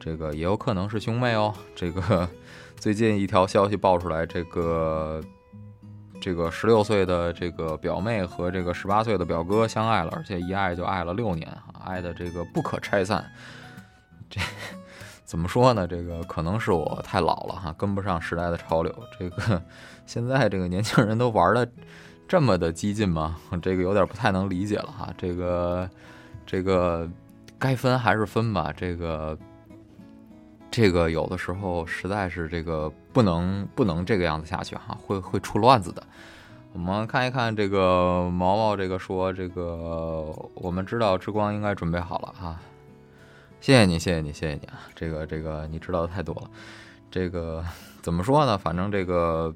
[0.00, 1.54] 这个也有可能是兄妹哦。
[1.76, 2.28] 这个
[2.74, 5.22] 最近一条消息爆出来，这个
[6.26, 11.48] 这个十六岁的这个表妹和这个十八岁的表哥相爱了，而且一爱就爱了六年，
[11.84, 13.24] 爱的这个不可拆散。
[14.28, 14.40] 这
[15.24, 15.86] 怎么说呢？
[15.86, 18.92] 这个可能是我太老了哈，跟不上时代的潮流。
[19.16, 19.62] 这个。
[20.04, 21.68] 现在这个年轻人都玩的
[22.26, 23.36] 这么的激进吗？
[23.62, 25.08] 这个有点不太能理解了哈。
[25.16, 25.88] 这个
[26.44, 27.08] 这个
[27.56, 28.72] 该分还是分吧。
[28.76, 29.38] 这个
[30.76, 36.02] 这个有的时候实在是这个不能不能这个样子下去哈，会会出乱子的。
[36.74, 42.60] 我们看一看这个毛毛这个说这个我们知道之光应该准备好了哈。
[43.58, 44.78] 谢谢你，谢谢你，谢谢你啊！
[44.94, 46.50] 这个这个你知道的太多了。
[47.10, 47.64] 这个
[48.02, 48.58] 怎么说呢？
[48.58, 49.54] 反正这个。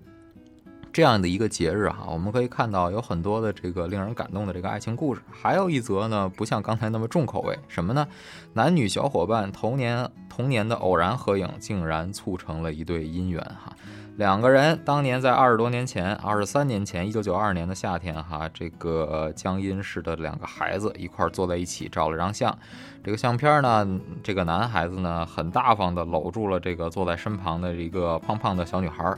[0.92, 8.06] 这样的一个节日哈，我们可以看到有很多的这个令人感动的这个爱情故事，还有一则呢，不像刚才那么重口味，什么呢？
[8.54, 13.72] 男女小伙伴童年童年的偶然合影，竟然促成了一对姻缘哈。
[14.16, 22.58] 两个人当年在二十多年前，二十三年前，一九九二年的夏天哈，这个江阴市的两个孩子一块坐在一起照了张相，
[23.02, 23.88] 这个相片呢，
[24.22, 29.14] 这个男孩子呢很大方的搂住了这个坐在身旁的一个胖胖的小女孩。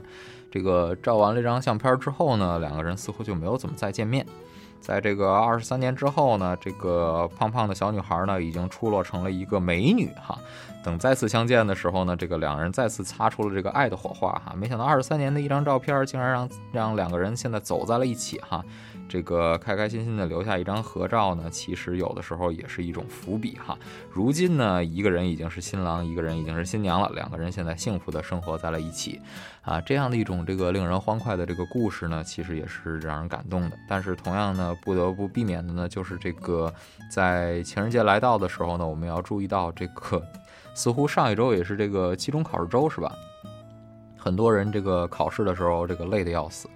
[0.52, 4.24] 这个照完了一张相片之后呢，两个人似乎就没有怎么再见面。
[4.80, 10.38] 在这个二十三年之后呢，这个胖胖的小女孩呢，已经出落成了一个美女哈。
[10.84, 14.52] 等再次相见的时候呢，这个两人再次擦出了这个爱的火花哈。
[14.56, 18.62] 没想到二十三年的一张照片，竟然让让两个人现在走在了一起哈。
[19.08, 23.78] 这个开开心心的留下一张合照呢，其实有的时候也是一种伏笔哈。
[24.10, 29.20] 如今呢，一个人已经是新郎，一个人已经是新娘了，两个人现在幸福的生活在了一起，
[29.62, 33.78] 啊，这样的一种这个令人欢快的这个故事呢，其实也是让人感动的。
[33.88, 36.72] 但是同样呢，不得不避免的呢，就是这个
[37.10, 40.20] 在情人节来到的时候呢，我们要注意到这个，
[40.74, 43.12] 似乎上一周也是这个期中考试周是吧？
[44.18, 46.68] 很多人这个考试的时候这个累得要死。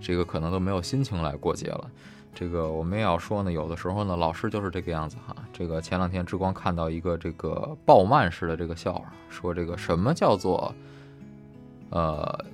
[0.00, 1.88] 这个可能都没有心情来过节了，
[2.34, 5.36] 这个我们也要说呢，有的时候呢，老师就是这个样子哈。
[5.52, 10.74] 这个前两天之光看到一个这个爆漫式的这个笑话，说这个什么叫做
[11.92, 12.44] 呃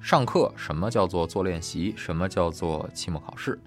[0.00, 3.60] 上课，什么叫做做练习，什么叫做期末考试。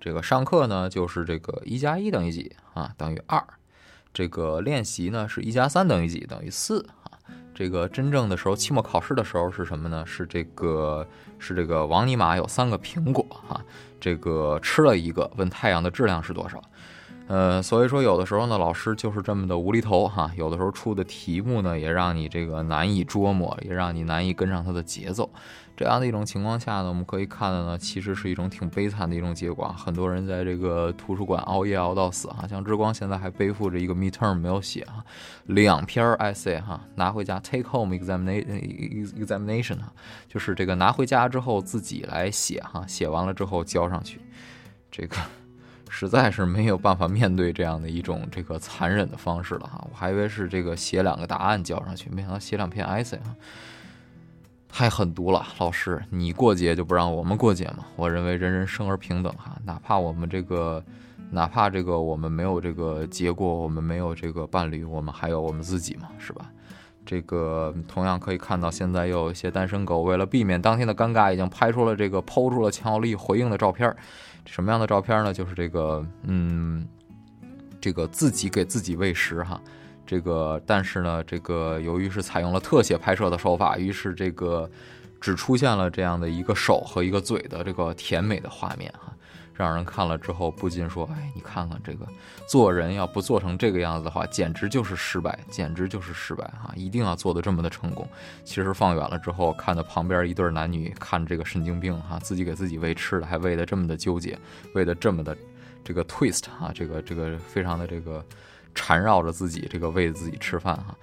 [0.00, 2.92] 这个上课呢，就是这个一加一等于几啊？
[2.98, 3.42] 等于二。
[4.12, 6.20] 这个练习呢，是一加三等于几？
[6.26, 7.12] 等于四啊。
[7.54, 10.04] 这个真正的时候，期末考试的时候是什么呢？
[10.04, 11.06] 是这个，
[11.38, 13.64] 是这个王尼玛有三个苹果哈，
[14.00, 16.60] 这个吃了一个，问太阳的质量是多少？
[17.28, 25.28] 呃，所以说有的时候呢，老师就是这么的无厘头哈，有的时候出的题目呢，也让你这个难以捉摸，也让你难以跟上他的节奏。
[25.76, 29.74] 这样的一种情况下呢，我们可以看到呢，其实是一种挺悲惨的一种结果。
[29.76, 35.04] 很多人在这个图书馆熬夜熬到死哈，像之光现在还背负着一个 midterm 没有写哈，
[35.46, 39.92] 两篇 essay 哈，拿回家 take home examination examination 哈，
[40.28, 44.20] 就是这个拿回家之后自己来写哈，写完了之后交上去，
[44.90, 45.16] 这个
[45.88, 49.86] 实在是没有办法面对这样的一种这个残忍的方式了哈。
[49.90, 53.34] 我还以为是这个写两个答案交上去，没想到写两篇 essay 哈。
[54.68, 57.86] 太狠毒了，老师，你过节就不让我们过节吗？
[57.94, 60.84] 我认为人人生而平等哈，哪怕我们这个，
[61.30, 66.50] 哪怕这个我们没有这个结果，我们没有这个伴侣，我们还有我们自己嘛，是吧？
[67.06, 73.96] 这个同样可以看到，现在又有一些单身狗为了避免当天的尴尬，已经拍出了这个抛出了强有力回应的照片。
[74.46, 75.32] 什么样的照片呢？
[75.32, 76.86] 就是这个，嗯，
[77.80, 79.60] 这个自己给自己喂食哈。
[80.06, 84.70] 这个，但是呢，这个由于是采用了特写拍摄的手法，于是这个
[85.20, 89.12] 只出现了这样的一个手和一个嘴的这个甜美的画面哈，
[89.56, 92.06] 让人看了之后不禁说：“哎，你看看这个
[92.46, 96.72] 做人要不做成这个样子的话，简直就是失败，简直就是失败哈！
[96.76, 98.06] 一定要做的这么的成功。”
[98.44, 104.38] 其实放远了之后，看到旁边一对男女看这个神经病哈，自己给自己喂吃的，还喂的这么的纠结，
[104.74, 105.36] 喂的这么的
[105.82, 108.24] 这个 twist 哈，这个这个非常的这个
[108.74, 110.94] 缠绕着自己，这个喂自己吃饭哈。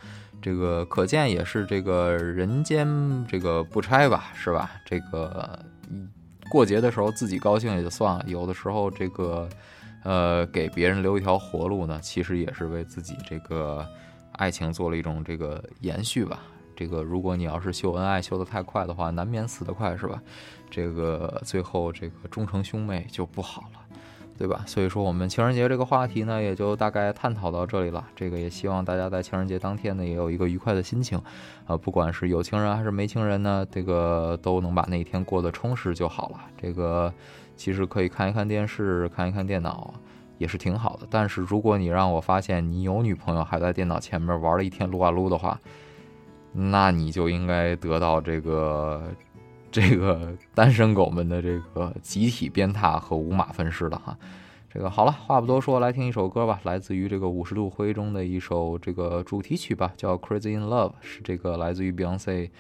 [0.41, 2.86] 这个可见也是这个人间
[3.28, 4.70] 这个不拆吧，是吧？
[4.86, 5.58] 这个
[6.54, 9.49] 过节的时候自己高兴也就算了，有的时候这个
[10.04, 13.84] 呃给别人留一条活路呢，其实也是为自己这个
[14.34, 16.43] 爱情做了一种这个延续吧。
[16.76, 20.22] 这个如果你要是秀恩爱秀得太快的话，难免死得快，是吧？
[20.70, 23.80] 这个最后这个终成兄妹就不好了。
[24.38, 24.64] 对吧？
[24.66, 28.06] 所以说，我们情人节这个话题呢，也就大概探讨到这里了。
[28.16, 31.22] 这个也希望大家在情人节当天呢，也有一个愉快的心情，
[31.66, 36.40] 啊，不管是有情人还是没情人呢，这个都能把那一天过得充实就好了。
[36.58, 37.14] 这个
[37.56, 39.94] 其实可以看一看电视，看一看电脑，
[40.40, 41.08] 也是挺好的。
[41.10, 45.60] 但是如果你让我发现你有女朋友还在电脑前面玩了一天撸啊撸的话，
[46.52, 49.04] 那你就应该得到这个。
[49.74, 54.16] 这个 单身狗们的这个集体鞭挞和五马分尸了哈，
[54.72, 62.52] 这个好了，话不多说，来听一首歌吧，来自于这个五十度灰中的一首这个主题曲吧，叫《Crazy in Love》，是这个来自于 Beyonce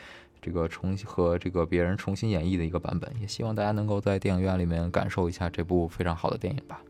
[0.41, 6.81] 这个重新和这个别人重新演绎的一个版本，也希望大家能够在电影院里面感受一下这部非常好的电影吧。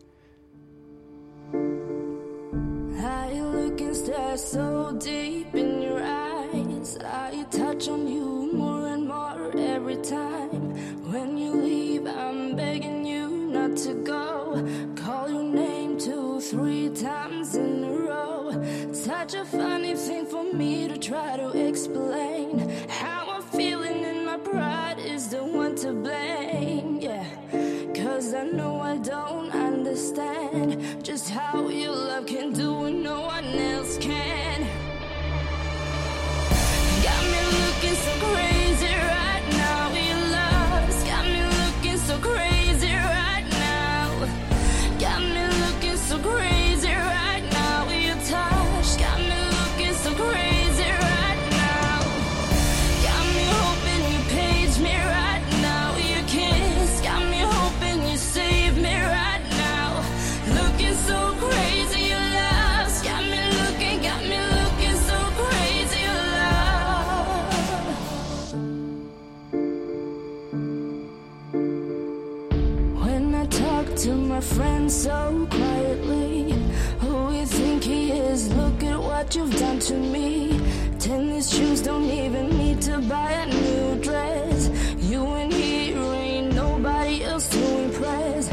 [9.56, 10.76] Every time.
[11.12, 14.24] When you leave, I'm begging you not to go.
[14.96, 18.94] Call your name two, three times in a row.
[18.94, 22.70] Such a funny thing for me to try to explain.
[22.90, 27.00] How I'm feeling and my pride is the one to blame.
[27.02, 27.26] Yeah,
[27.94, 32.63] cause I know I don't understand just how your love can do
[75.04, 76.54] so quietly,
[77.02, 78.42] who you think he is?
[78.56, 80.62] Look at what you've done to me.
[80.98, 84.70] Tennis shoes don't even need to buy a new dress.
[85.12, 88.44] You and here ain't nobody else to impress.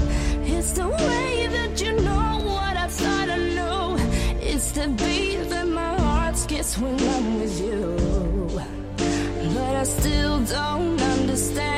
[0.54, 3.84] It's the way that you know what I thought I knew.
[4.52, 8.50] It's the beat that my heart skips when I'm with you.
[9.54, 11.69] But I still don't understand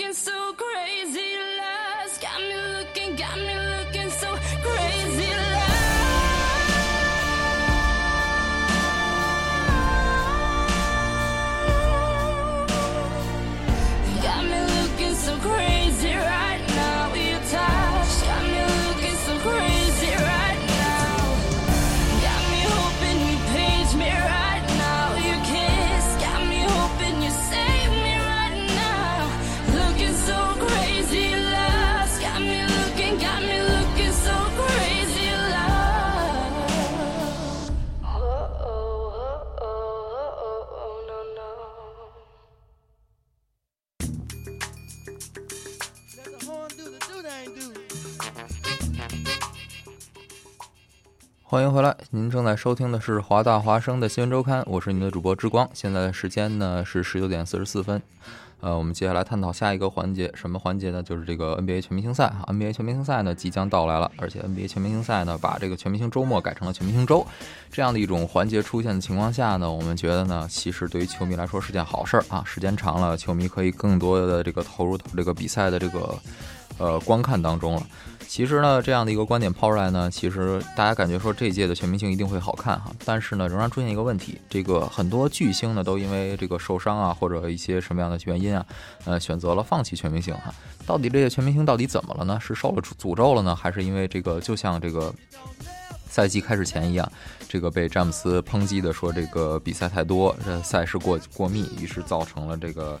[0.00, 0.69] Looking so crazy,
[51.50, 55.68] 欢迎回来，您正在收听的是华大华生的新闻周刊，我是您的主播之光。
[55.74, 58.00] 现在的时间呢是十九点四十四分。
[58.60, 61.02] 呃，我们接下来探讨下一个环节，什么环节呢？
[61.02, 62.44] 就是这个 NBA 全明星赛哈。
[62.46, 67.26] NBA 全明星赛呢即将到来了，而且 NBA 全明星赛呢把这个全明星周末改成了全明星周，
[67.72, 72.44] 这样的一种环节出现的情况下呢，我们觉得呢，其实对于球迷来说是件好事儿啊。
[72.46, 76.16] 时间长了，球迷可以更多的这个投入这个比赛的这个
[76.78, 77.82] 呃观看当中了。
[78.30, 88.64] 其实呢，这样的一个观点抛出来呢，其实大家感觉说这一届的全明星一定会好看哈，但是呢，仍然出现一个问题，这个很多巨星呢都因为这个受伤啊，或者一些什么样的原因啊，
[89.04, 90.54] 呃，选择了放弃全明星哈。
[90.86, 92.38] 到底这些全明星到底怎么了呢？
[92.40, 95.12] 是受了诅咒了呢，还是因为这个就像这个
[96.08, 97.12] 赛季开始前一样，
[97.48, 103.00] 这个被詹姆斯抨击的说这个比赛太多，这赛事过过密，于是造成了这个。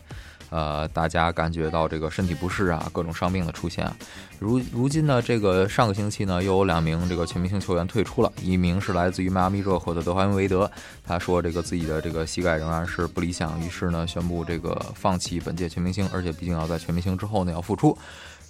[0.50, 3.96] 呃，大家感觉到这个身体不适啊，各种伤病的出现啊。
[4.38, 10.70] 如如今呢，这个上个星期呢，又有两名这个全明星球员退出了，一名是来自于迈阿密热火的德怀恩·韦德，
[11.04, 17.96] 他说这个自己的这个膝盖仍然是不理想，于是呢宣布这个放弃本届全明星，而且毕竟要在全明星之后呢要复出。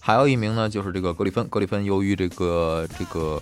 [0.03, 1.46] 还有一名呢，就是这个格里芬。
[1.48, 3.40] 格里芬由于这个这个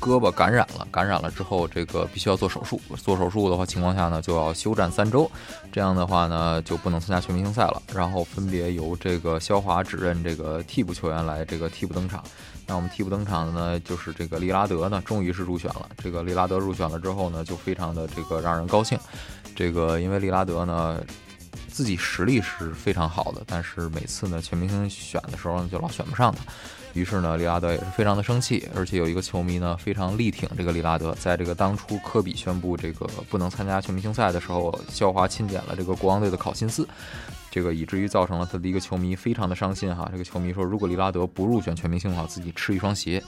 [0.00, 2.80] 胳膊感染了，感染了之后，这个必须要做手术。
[2.96, 5.28] 做手术的话情况下呢，就要休战三周。
[5.72, 7.82] 这样的话呢，就不能参加全明星赛了。
[7.92, 12.22] 然后分别由这个肖华指认这个替补球员来这个替补登场。
[12.64, 15.90] 那我们替补登场的呢，就是这个利拉德呢，终于是入选了。
[16.02, 18.96] 这个利拉德入选了之后呢，就非常的这个让人高兴。
[19.56, 21.02] 这个因为利拉德呢。
[21.66, 26.40] 自己实力是非常好的，但是每次呢全明星选的时候呢就老选不上他，
[26.94, 36.88] 于是呢利拉德也是非常的生气，而且有一个球迷呢非常力挺这个利拉德，在这个当初科比宣布这个不能参加全明星赛的时候，肖华钦点了这个国王队的考辛斯，
[37.50, 40.08] 这个以至于造成了他的一个球迷非常的伤心哈。
[40.10, 43.22] 这个球迷说，如果利拉德不入选全明星的话，自己吃一双鞋，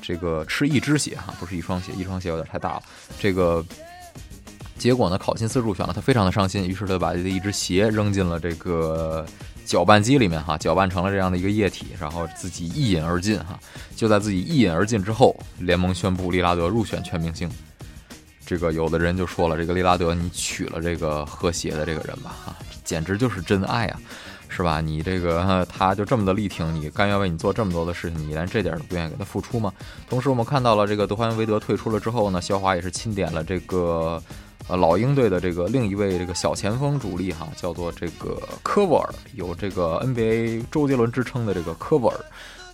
[0.00, 2.82] 这个吃一只鞋哈，不是一双鞋，一双鞋有点太大了，
[3.18, 3.64] 这个。
[4.80, 9.26] 结果呢，考辛斯入选了，他非常的伤心，于是他把这一只鞋扔进了这个
[9.66, 13.60] 搅拌机里面哈，搅拌成了这样的一个液体，然后自己一饮而尽哈。
[13.94, 17.46] 就在自己一饮而尽之后，联盟宣布利拉德入选全明星。
[18.46, 24.00] 这个有的人就说了，这个利拉德，你娶了这个喝鞋的这个人吧哈，简直就是真爱啊，
[24.48, 24.80] 是吧？
[24.80, 29.70] 你这个他就这么的力挺你，甘愿为你做这么多的事情，你连这点都不愿意给他付出吗？
[30.08, 34.22] 同时，我们看到了这个德怀恩·韦德退出了之后呢，肖华也是钦点了这个。
[34.70, 42.16] 呃，老鹰队的这个另一位这个小前锋主力哈，叫做这个科沃尔，有这个 NBA 周杰伦之称的这个科沃尔，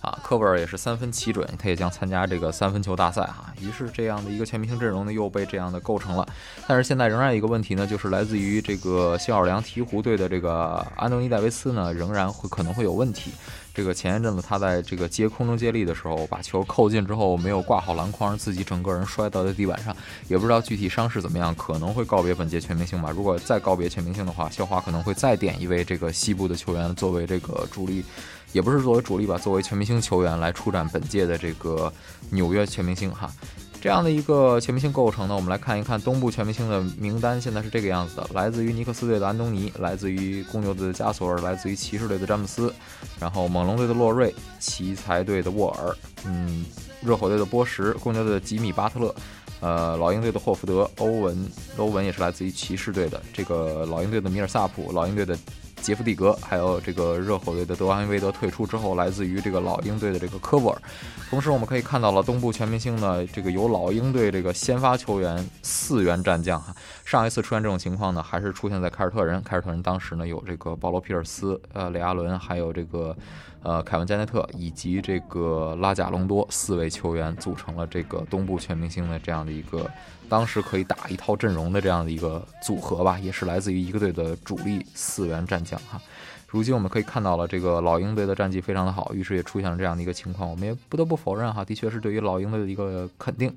[0.01, 3.51] 啊，科沃尔也是三分奇准，他也将参加这个三分球大赛哈。
[3.59, 6.27] 于是这样的一个全明星阵容呢，又被这样的构成了。
[6.67, 13.31] 但是现在仍然一个问题呢，就是来自于这个新奥尔良鹈鹕队的这个安东尼戴维斯呢，仍然会可能会有问题。
[13.77, 19.95] 这个前一阵子他在这个接空中接力的时候，把球扣进之后没有挂好篮筐，自己整个人摔倒在地板上，
[20.27, 23.11] 也不知道具体伤势怎么样，可能会告别本届全明星吧。
[23.11, 28.03] 如果再告别全明星的话，校花可能会再点一位这个西部的球员作为这个主力，
[28.51, 31.93] 也不是作为主力吧，作为全明星球员来出战本届的这个
[32.31, 33.31] 纽约全明星哈。
[33.79, 42.73] 这样的一个全明星构成呢，我们来看一看东部全明星的名单，现在是这个样子的：来自于尼克斯队的安东尼，来自于公牛队的加索尔，来自于骑士队的詹姆斯，
[43.19, 46.65] 然后猛龙队的洛瑞，奇才队的沃尔，嗯，
[47.01, 49.15] 热火队的波什，公牛队的吉米巴特勒，
[49.61, 55.37] 呃，老鹰队的霍福德，欧文，欧文也是来自于骑士队的，这个老鹰队的米尔萨普，老鹰队的。
[55.81, 60.81] 杰夫蒂格，还有这个热火队的德安威德退出之后，来自于这个老鹰队的这个科沃尔。
[61.29, 66.75] 同时，我们可以看到了东部全明星呢，这个由老鹰队这个先发球员四员战将哈。
[67.05, 69.41] 上一次出现这种情况呢，还是出现在凯尔特人。
[69.43, 73.15] 凯尔特人当时呢有这个保罗皮尔斯、呃雷阿伦，还有这个
[73.63, 79.89] 呃凯文加内特以及这个拉贾隆多四位球员组成了这个东部全明星的这样的一个。
[80.29, 86.01] 当时可以打一套阵容的这样的一个组合吧，也是来自于一个队的主力四员战将哈。
[86.47, 90.49] 如今我们可以看到了，这个老鹰队的战绩非常的好，于是也出现了这样的一个情况。
[90.49, 93.53] 我们也不得不否认哈，的确是对于老鹰队的一个肯定。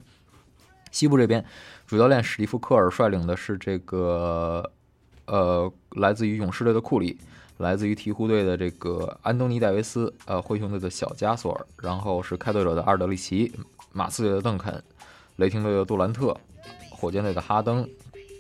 [0.91, 1.45] 西部这边，
[1.87, 4.69] 主教练史蒂夫科尔率领的是这个
[5.27, 7.17] 呃，来自于勇士队的库里，
[7.59, 13.53] 来自于鹈鹕队的这个安东尼戴维斯，呃，灰熊队的小加索尔，然后是开拓者的阿尔德里奇，
[13.93, 14.83] 马刺队的邓肯，
[15.37, 16.37] 雷霆队的杜兰特。
[17.01, 17.89] 火箭队的哈登，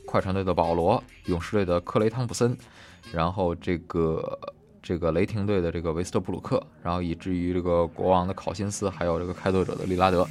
[0.04, 2.54] 快船队的保罗，勇士队的克雷汤普森，
[3.10, 4.38] 然后这个
[4.82, 10.28] 这个雷霆队的这个维斯特布鲁克，然后以至于这个国王的考辛斯，还有这个开拓者的利拉德。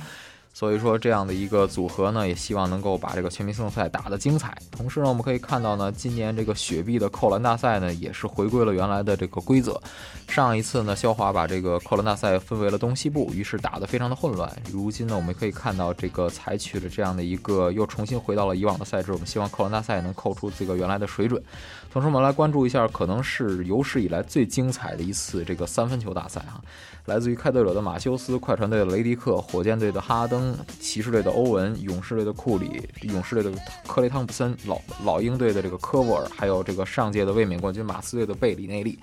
[0.51, 4.57] 所以说这样的一个组合呢，也希望能够把这个全明星赛打得精彩。
[4.71, 9.81] 同时呢，我们可以看到呢，今年这个雪碧的扣篮大赛呢，也是回归了原来的这个规则。
[10.27, 14.51] 上一次呢，肖华把这个扣篮大赛分为了东西部，于是打得非常的混乱。
[14.69, 19.13] 如今呢，我们可以看到这个采取了这样的一个又重新回到了以往的赛制。
[19.13, 21.41] 我们希望扣篮大赛能扣出这个原来的水准。
[21.89, 26.61] 同时，我们来关注一下，可能是有史以来最精彩的一次这个三分球大赛哈。
[27.05, 30.38] 来自于开拓者的马修斯、快船队的雷迪克、火箭队的哈登、
[30.79, 33.51] 骑士队的欧文、勇士队的库里、勇士队的
[33.87, 38.97] 克雷汤普森、老老鹰队的这个科沃尔，还有这个上届的卫冕冠军马刺队的贝里内利，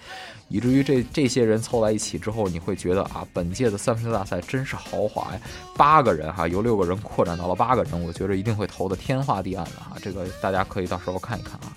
[0.49, 5.41] 以至于这这些人凑在一起之后，你会觉得啊，本届的三分球大赛真是豪华呀！
[5.77, 9.97] 八个人哈，由六个人扩展到了八个人，我觉得一定会投的天花地暗的哈。
[10.03, 11.77] 这个大家可以到时候看一看啊。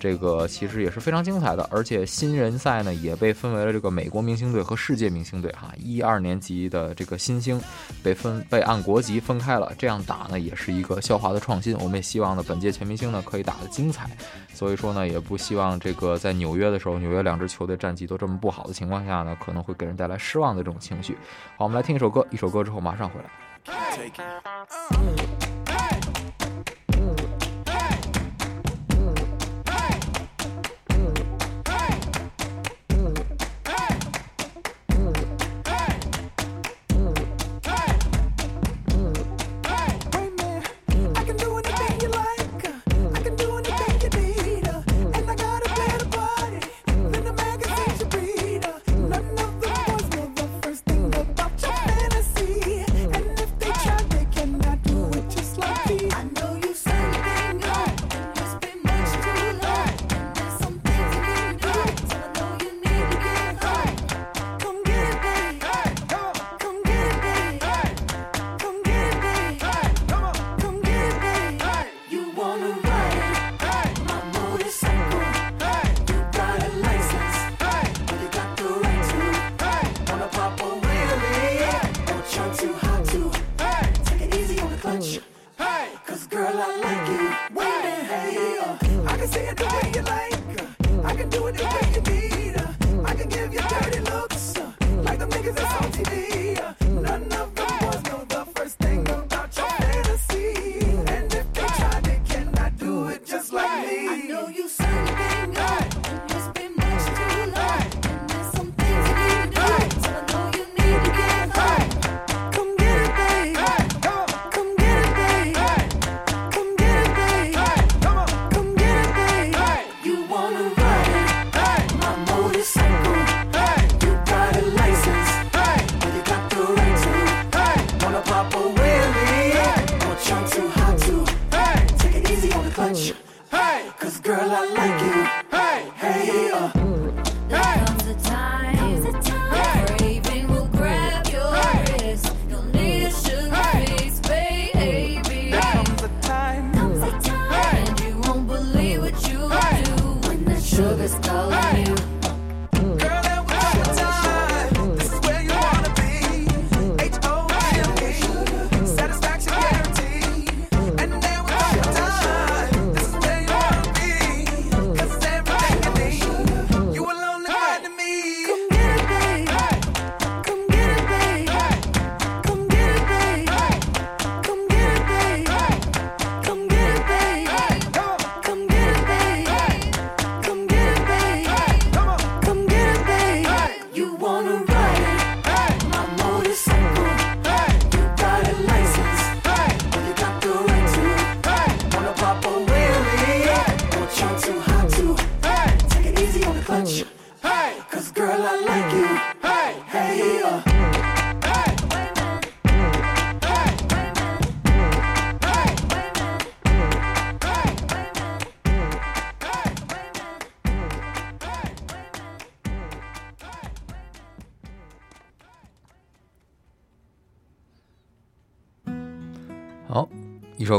[0.00, 7.60] 这个其实也是非常精彩的，而且新人赛呢也被分为了这个美国明星队和世界明星队哈，一二年级的这个新星
[8.02, 11.76] 被分被按国籍分开了，这样打呢也是一个校华的创新。
[11.76, 14.10] 我们也希望呢本届全明星呢可以打得精彩，
[14.54, 21.16] 所以说呢也不希望这个在纽约的时候，纽约两支球队战绩都这么不好的情况下呢，可能会给人带来失望的这种情绪。
[21.58, 23.30] 好，我们来听一首歌，一首歌之后马上回来。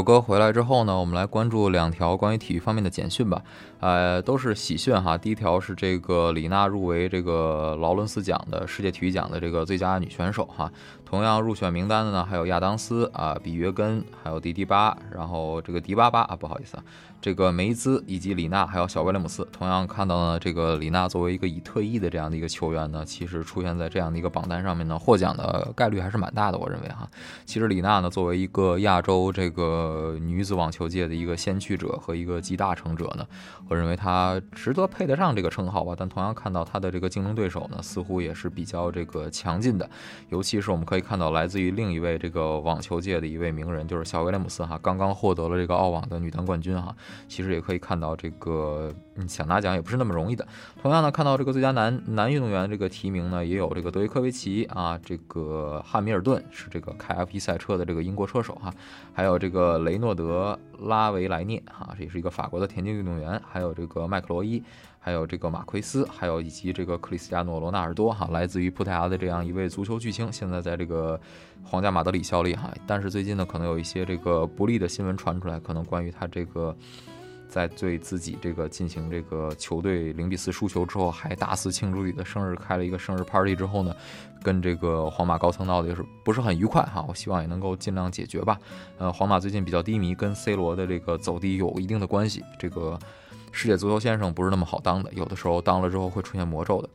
[0.02, 3.40] 首歌回来之后呢，我们来关注两条关于体育方面的简讯吧。
[3.78, 5.16] 呃，都是喜讯哈。
[5.16, 10.68] 第一条是这个李娜入围这个劳伦斯奖的世界体育奖的这个最佳女选手哈。
[11.12, 16.82] 同样入选名单的呢，还有亚当斯啊、比约根，还有迪迪巴，然后这个迪巴巴啊，不好意思啊，
[17.20, 19.46] 这个梅兹以及李娜，还有小威廉姆斯。
[19.52, 27.06] 同样看到呢，这个李娜作为一个已退役的这样的一个球员呢，其实出现在这样的一个榜单上面呢，获奖的概率还是蛮大的，我认为哈。
[27.44, 33.26] 其实李娜呢，作为一个亚洲这个女子网球界的一个先驱者和一个集大成者呢，
[33.68, 35.94] 我认为她值得配得上这个称号吧。
[35.94, 39.86] 但同样看到她的这个竞争对手呢，似乎也是比较这个强劲的，
[40.30, 46.94] 尤其是我们可以看到来自于另一位这个网球界的一位名人，就是小威廉姆斯哈，刚刚获得了这个澳网的女单冠军哈。
[47.28, 50.46] 其实也可以看到这个嗯想拿奖也不是那么容易的。
[50.80, 58.72] 同样呢，看到这个最佳男男运动员这个提名呢，也有这个德约科维奇啊，这个汉密尔顿是这个开 F1 赛车的这个英国车手哈，
[59.12, 64.62] 还有这个雷诺德拉维莱涅哈，这也是一个法国的田径运动员，还有这个麦克罗伊。
[65.04, 71.20] 还有这个马奎斯，还有以及这个克里斯蒂亚诺·罗纳尔多哈，来自于葡萄牙的这样一位足球巨星，现在在这个
[71.64, 72.72] 皇家马德里效力哈。
[72.86, 76.72] 但是最近呢，可能有一些这个不利的新闻传出来，可能关于他这个
[77.48, 83.92] 在对自己这个进行这个球队零比四输球之后，还大肆庆祝自己的生日，开了一个生日 party 之后呢，
[84.40, 87.04] 跟这个皇马高层闹的也是不是很愉快哈。
[87.08, 88.56] 我希望也能够尽量解决吧。
[88.98, 92.44] 呃，皇马最近比较低迷，跟 C 罗的这个走低有一定的关系。
[92.56, 92.96] 这个。
[93.52, 96.88] 世界足球先生不是那么好当的，有的时候当了之后会出现魔咒的。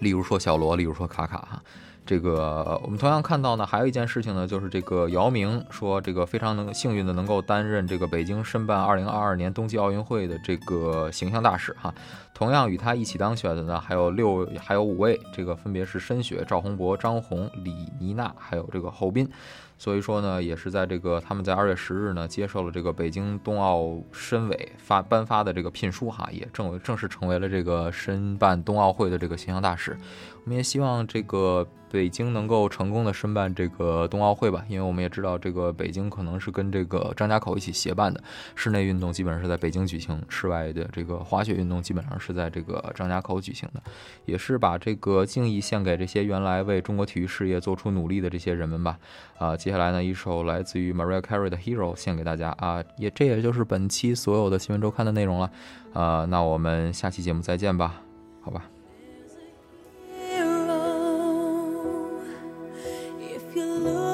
[0.00, 1.62] 例如说小罗，例如说卡卡哈。
[2.06, 11.94] 这个我们同样看到呢，还有一件事情呢，就是这个姚明说，这个非常能幸运的能够担任这个北京申办2022年冬季奥运会的这个形象大使哈。
[12.34, 19.26] 同样与他一起当选的呢，还有六还有五位，这个分别是申雪、赵宏博、张红、李妮娜，还有这个侯斌。
[19.84, 29.94] 所以说呢，也是在这个他们在二月十日呢接受了这个北京冬奥申委发颁发的这个聘书哈，也正正式成为了这个申办冬奥会的这个形象大使。
[30.42, 38.20] 我们也希望这个北京能够成功的申办这个冬奥会吧，因为我们也知道这个北京可能是跟这个张家口一起协办的，
[38.56, 43.80] 室内运动基本上是在北京举行，室外的这个滑雪运动基本上是在这个张家口举行的，
[44.24, 48.98] 也是把这个敬意献给这些原来为中国体育事业做出努力的这些人们吧。
[49.38, 55.48] 啊，接下来呢，一首来自于 Maria Carey 的 Hero 献给大家啊，也这也就是本期所有的新闻周刊的内容了。
[55.92, 58.02] 啊，那我们下期节目再见吧，
[58.40, 58.73] 好吧。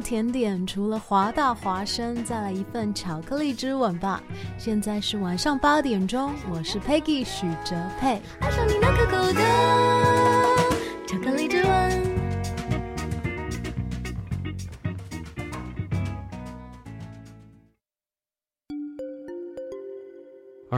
[0.00, 4.22] 甜点除了华大华生，再来一份巧克力之吻吧。
[4.58, 8.20] 现在是晚上八点钟，我是 Peggy 许哲佩。
[8.40, 10.15] 爱上你那可口的